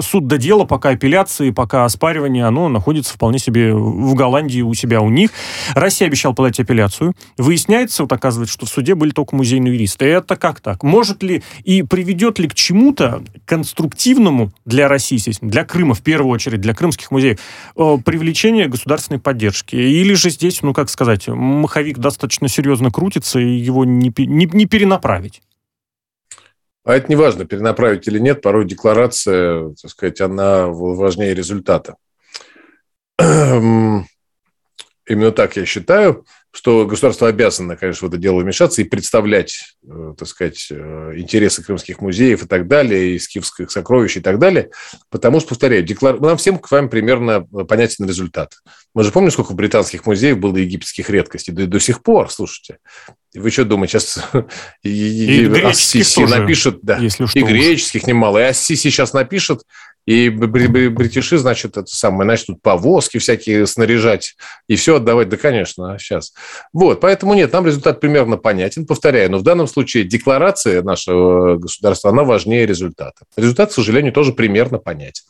[0.00, 5.00] суд до дела, пока апелляции, пока оспаривание, оно находится вполне себе в Голландии у себя
[5.00, 5.30] у них.
[5.74, 7.14] Россия обещала подать апелляцию.
[7.36, 10.06] Выясняется, вот оказывается, что в суде были только музейные юристы.
[10.06, 10.82] Это как так?
[10.82, 16.32] Может ли и приведет ли к чему-то конструктивному для России, естественно, для Крыма в первую
[16.32, 17.38] очередь, для крымских музеев,
[17.76, 19.76] э, привлечение государственной поддержки?
[19.76, 24.66] Или же здесь, ну как сказать, маховик достаточно серьезно крутится, и его не, не, не
[24.66, 25.42] перенаправить?
[26.86, 28.42] А это не важно, перенаправить или нет.
[28.42, 31.96] Порой декларация, так сказать, она важнее результата.
[33.18, 34.06] Именно
[35.32, 36.24] так я считаю
[36.56, 41.62] что государство обязано, конечно, в это дело вмешаться и представлять, э, так сказать, э, интересы
[41.62, 44.70] крымских музеев и так далее, и скифских сокровищ и так далее,
[45.10, 46.18] потому что, повторяю, деклар...
[46.18, 48.54] нам всем к вами примерно понятен результат.
[48.94, 52.78] Мы же помним, сколько британских музеев было египетских редкостей, до, до сих пор, слушайте.
[53.34, 54.24] Вы что думаете, сейчас
[54.82, 59.60] и, и, и Ассиси напишет, да, и греческих немало, и Ассиси сейчас напишет,
[60.06, 64.36] и бритиши, значит, это самое, начнут повозки всякие снаряжать
[64.68, 65.28] и все отдавать.
[65.28, 66.32] Да, конечно, сейчас.
[66.72, 68.86] Вот, поэтому нет, нам результат примерно понятен.
[68.86, 73.24] Повторяю, но в данном случае декларация нашего государства, она важнее результата.
[73.36, 75.24] Результат, к сожалению, тоже примерно понятен.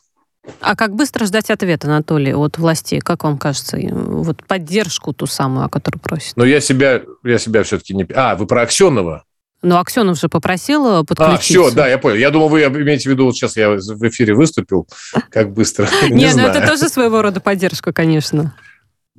[0.61, 2.99] А как быстро ждать ответ, Анатолий, от властей?
[2.99, 3.77] Как вам кажется?
[3.81, 6.37] Вот поддержку ту самую, о которой просит.
[6.37, 8.07] Но я себя, я себя все-таки не...
[8.13, 9.25] А, вы про Аксенова?
[9.63, 11.33] Но Аксенов же попросил подключиться.
[11.33, 12.17] А, все, да, я понял.
[12.17, 14.87] Я думал, вы имеете в виду, вот сейчас я в эфире выступил,
[15.31, 15.87] как быстро.
[16.09, 18.53] Нет, ну это тоже своего рода поддержка, конечно.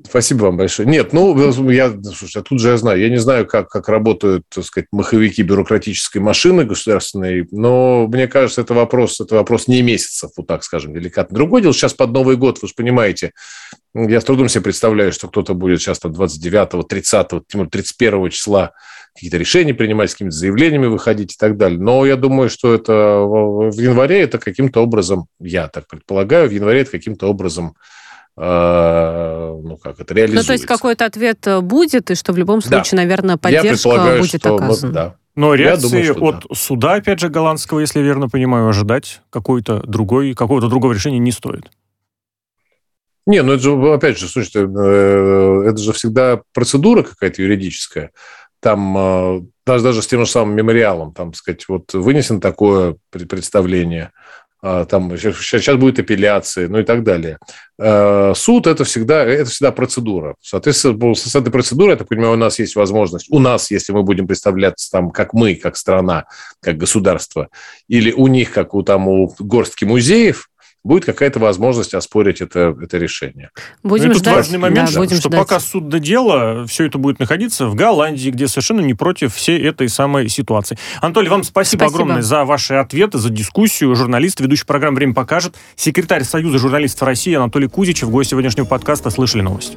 [0.04, 0.88] Спасибо вам большое.
[0.88, 1.36] Нет, ну,
[1.70, 4.86] я, слушай, а тут же я знаю, я не знаю, как, как работают, так сказать,
[4.92, 10.62] маховики бюрократической машины государственной, но мне кажется, это вопрос, это вопрос не месяцев, вот так
[10.62, 11.34] скажем, деликатно.
[11.34, 13.32] Другое дело, сейчас под Новый год, вы же понимаете,
[13.92, 17.28] я с трудом себе представляю, что кто-то будет сейчас там 29, 30,
[17.68, 18.74] 31 числа
[19.14, 21.80] какие-то решения принимать, с какими-то заявлениями выходить и так далее.
[21.80, 26.82] Но я думаю, что это в январе это каким-то образом, я так предполагаю, в январе
[26.82, 27.74] это каким-то образом
[28.40, 30.44] Э, ну, как это реализуется.
[30.44, 32.96] Ну, то есть какой-то ответ э, будет, и что в любом случае, да.
[32.98, 34.92] наверное, поддержка будет что, оказана.
[34.92, 35.16] Вот, да.
[35.34, 36.54] Но реакции думаю, от да.
[36.54, 41.32] суда, опять же, голландского, если я верно понимаю, ожидать какой-то другой, какого-то другого решения не
[41.32, 41.68] стоит.
[43.26, 48.12] Не, ну это же, опять же, слушайте, э, это же всегда процедура какая-то юридическая.
[48.60, 54.12] Там даже, даже с тем же самым мемориалом, там, сказать, вот вынесено такое представление,
[54.60, 57.38] а, там сейчас будет апелляция, ну и так далее.
[57.78, 60.34] А, суд это всегда, это всегда процедура.
[60.40, 64.02] Соответственно, с этой процедурой, я так понимаю, у нас есть возможность, у нас, если мы
[64.02, 66.24] будем представляться там, как мы, как страна,
[66.60, 67.48] как государство,
[67.86, 70.48] или у них, как у, там, у горстки музеев,
[70.88, 73.50] будет какая-то возможность оспорить это, это решение.
[73.82, 74.36] Будем ну, ждать.
[74.36, 75.40] важный момент, да, будем что ждать.
[75.40, 79.60] пока суд до дела, все это будет находиться в Голландии, где совершенно не против всей
[79.60, 80.78] этой самой ситуации.
[81.02, 81.94] Анатолий, вам спасибо, спасибо.
[81.94, 83.94] огромное за ваши ответы, за дискуссию.
[83.94, 89.42] Журналист, ведущий программы «Время покажет», секретарь Союза журналистов России Анатолий Кузичев, гость сегодняшнего подкаста «Слышали
[89.42, 89.76] новость».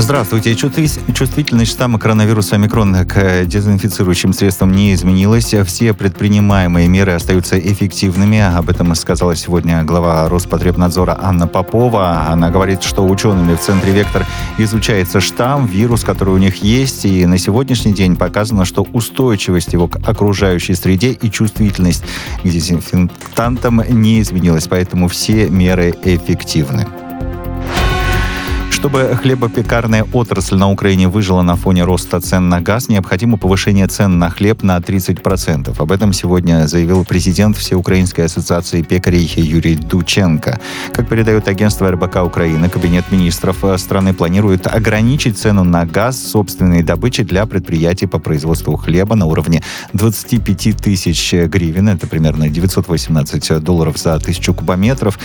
[0.00, 0.54] Здравствуйте.
[0.54, 5.52] Чувствительность штамма коронавируса омикрон к дезинфицирующим средствам не изменилась.
[5.66, 8.38] Все предпринимаемые меры остаются эффективными.
[8.38, 12.28] Об этом сказала сегодня глава Роспотребнадзора Анна Попова.
[12.28, 14.24] Она говорит, что учеными в центре «Вектор»
[14.56, 17.04] изучается штамм, вирус, который у них есть.
[17.04, 22.04] И на сегодняшний день показано, что устойчивость его к окружающей среде и чувствительность
[22.42, 24.68] к дезинфектантам не изменилась.
[24.68, 26.86] Поэтому все меры эффективны.
[28.78, 34.20] Чтобы хлебопекарная отрасль на Украине выжила на фоне роста цен на газ, необходимо повышение цен
[34.20, 35.74] на хлеб на 30%.
[35.76, 40.60] Об этом сегодня заявил президент Всеукраинской ассоциации пекарей Юрий Дученко.
[40.92, 47.24] Как передает агентство РБК Украины, Кабинет министров страны планирует ограничить цену на газ собственной добычи
[47.24, 49.60] для предприятий по производству хлеба на уровне
[49.92, 51.88] 25 тысяч гривен.
[51.88, 55.18] Это примерно 918 долларов за тысячу кубометров.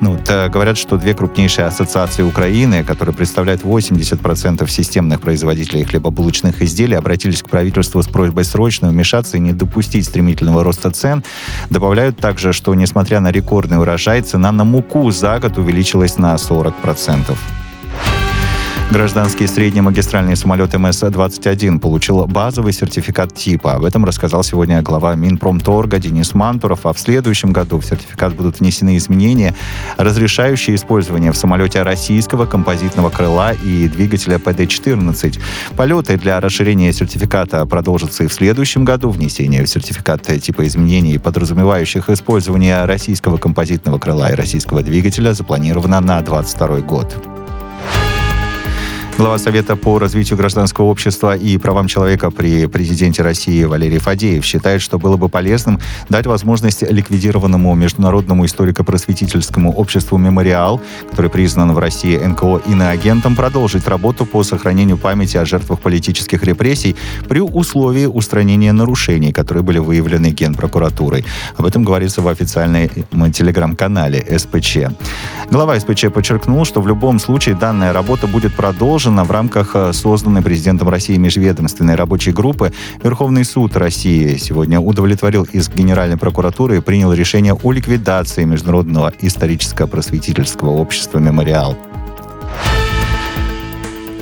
[0.00, 7.42] Ну, говорят, что две крупнейшие ассоциации Украины, которые представляют 80% системных производителей хлебобулочных изделий, обратились
[7.42, 11.22] к правительству с просьбой срочно вмешаться и не допустить стремительного роста цен.
[11.70, 17.36] Добавляют также, что несмотря на рекордный урожай, цена на муку за год увеличилась на 40%.
[18.88, 23.74] Гражданский средний магистральный самолет МС-21 получил базовый сертификат типа.
[23.74, 26.86] Об этом рассказал сегодня глава Минпромторга Денис Мантуров.
[26.86, 29.54] А в следующем году в сертификат будут внесены изменения,
[29.98, 35.40] разрешающие использование в самолете российского композитного крыла и двигателя ПД-14.
[35.76, 39.10] Полеты для расширения сертификата продолжатся и в следующем году.
[39.10, 46.20] Внесение в сертификат типа изменений, подразумевающих использование российского композитного крыла и российского двигателя, запланировано на
[46.20, 47.35] 2022 год.
[49.18, 54.82] Глава Совета по развитию гражданского общества и правам человека при президенте России Валерий Фадеев считает,
[54.82, 62.18] что было бы полезным дать возможность ликвидированному международному историко-просветительскому обществу «Мемориал», который признан в России
[62.18, 66.94] НКО иноагентом, продолжить работу по сохранению памяти о жертвах политических репрессий
[67.26, 71.24] при условии устранения нарушений, которые были выявлены Генпрокуратурой.
[71.56, 74.76] Об этом говорится в официальном телеграм-канале СПЧ.
[75.50, 79.92] Глава СПЧ подчеркнул, что в любом случае данная работа будет продолжена продолжена в рамках э,
[79.92, 82.72] созданной президентом России межведомственной рабочей группы.
[83.04, 90.70] Верховный суд России сегодня удовлетворил из Генеральной прокуратуры и принял решение о ликвидации Международного историческо-просветительского
[90.70, 91.76] общества «Мемориал».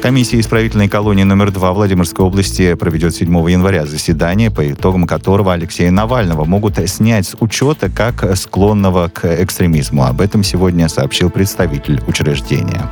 [0.03, 5.91] Комиссия исправительной колонии номер 2 Владимирской области проведет 7 января заседание, по итогам которого Алексея
[5.91, 10.05] Навального могут снять с учета как склонного к экстремизму.
[10.05, 12.91] Об этом сегодня сообщил представитель учреждения.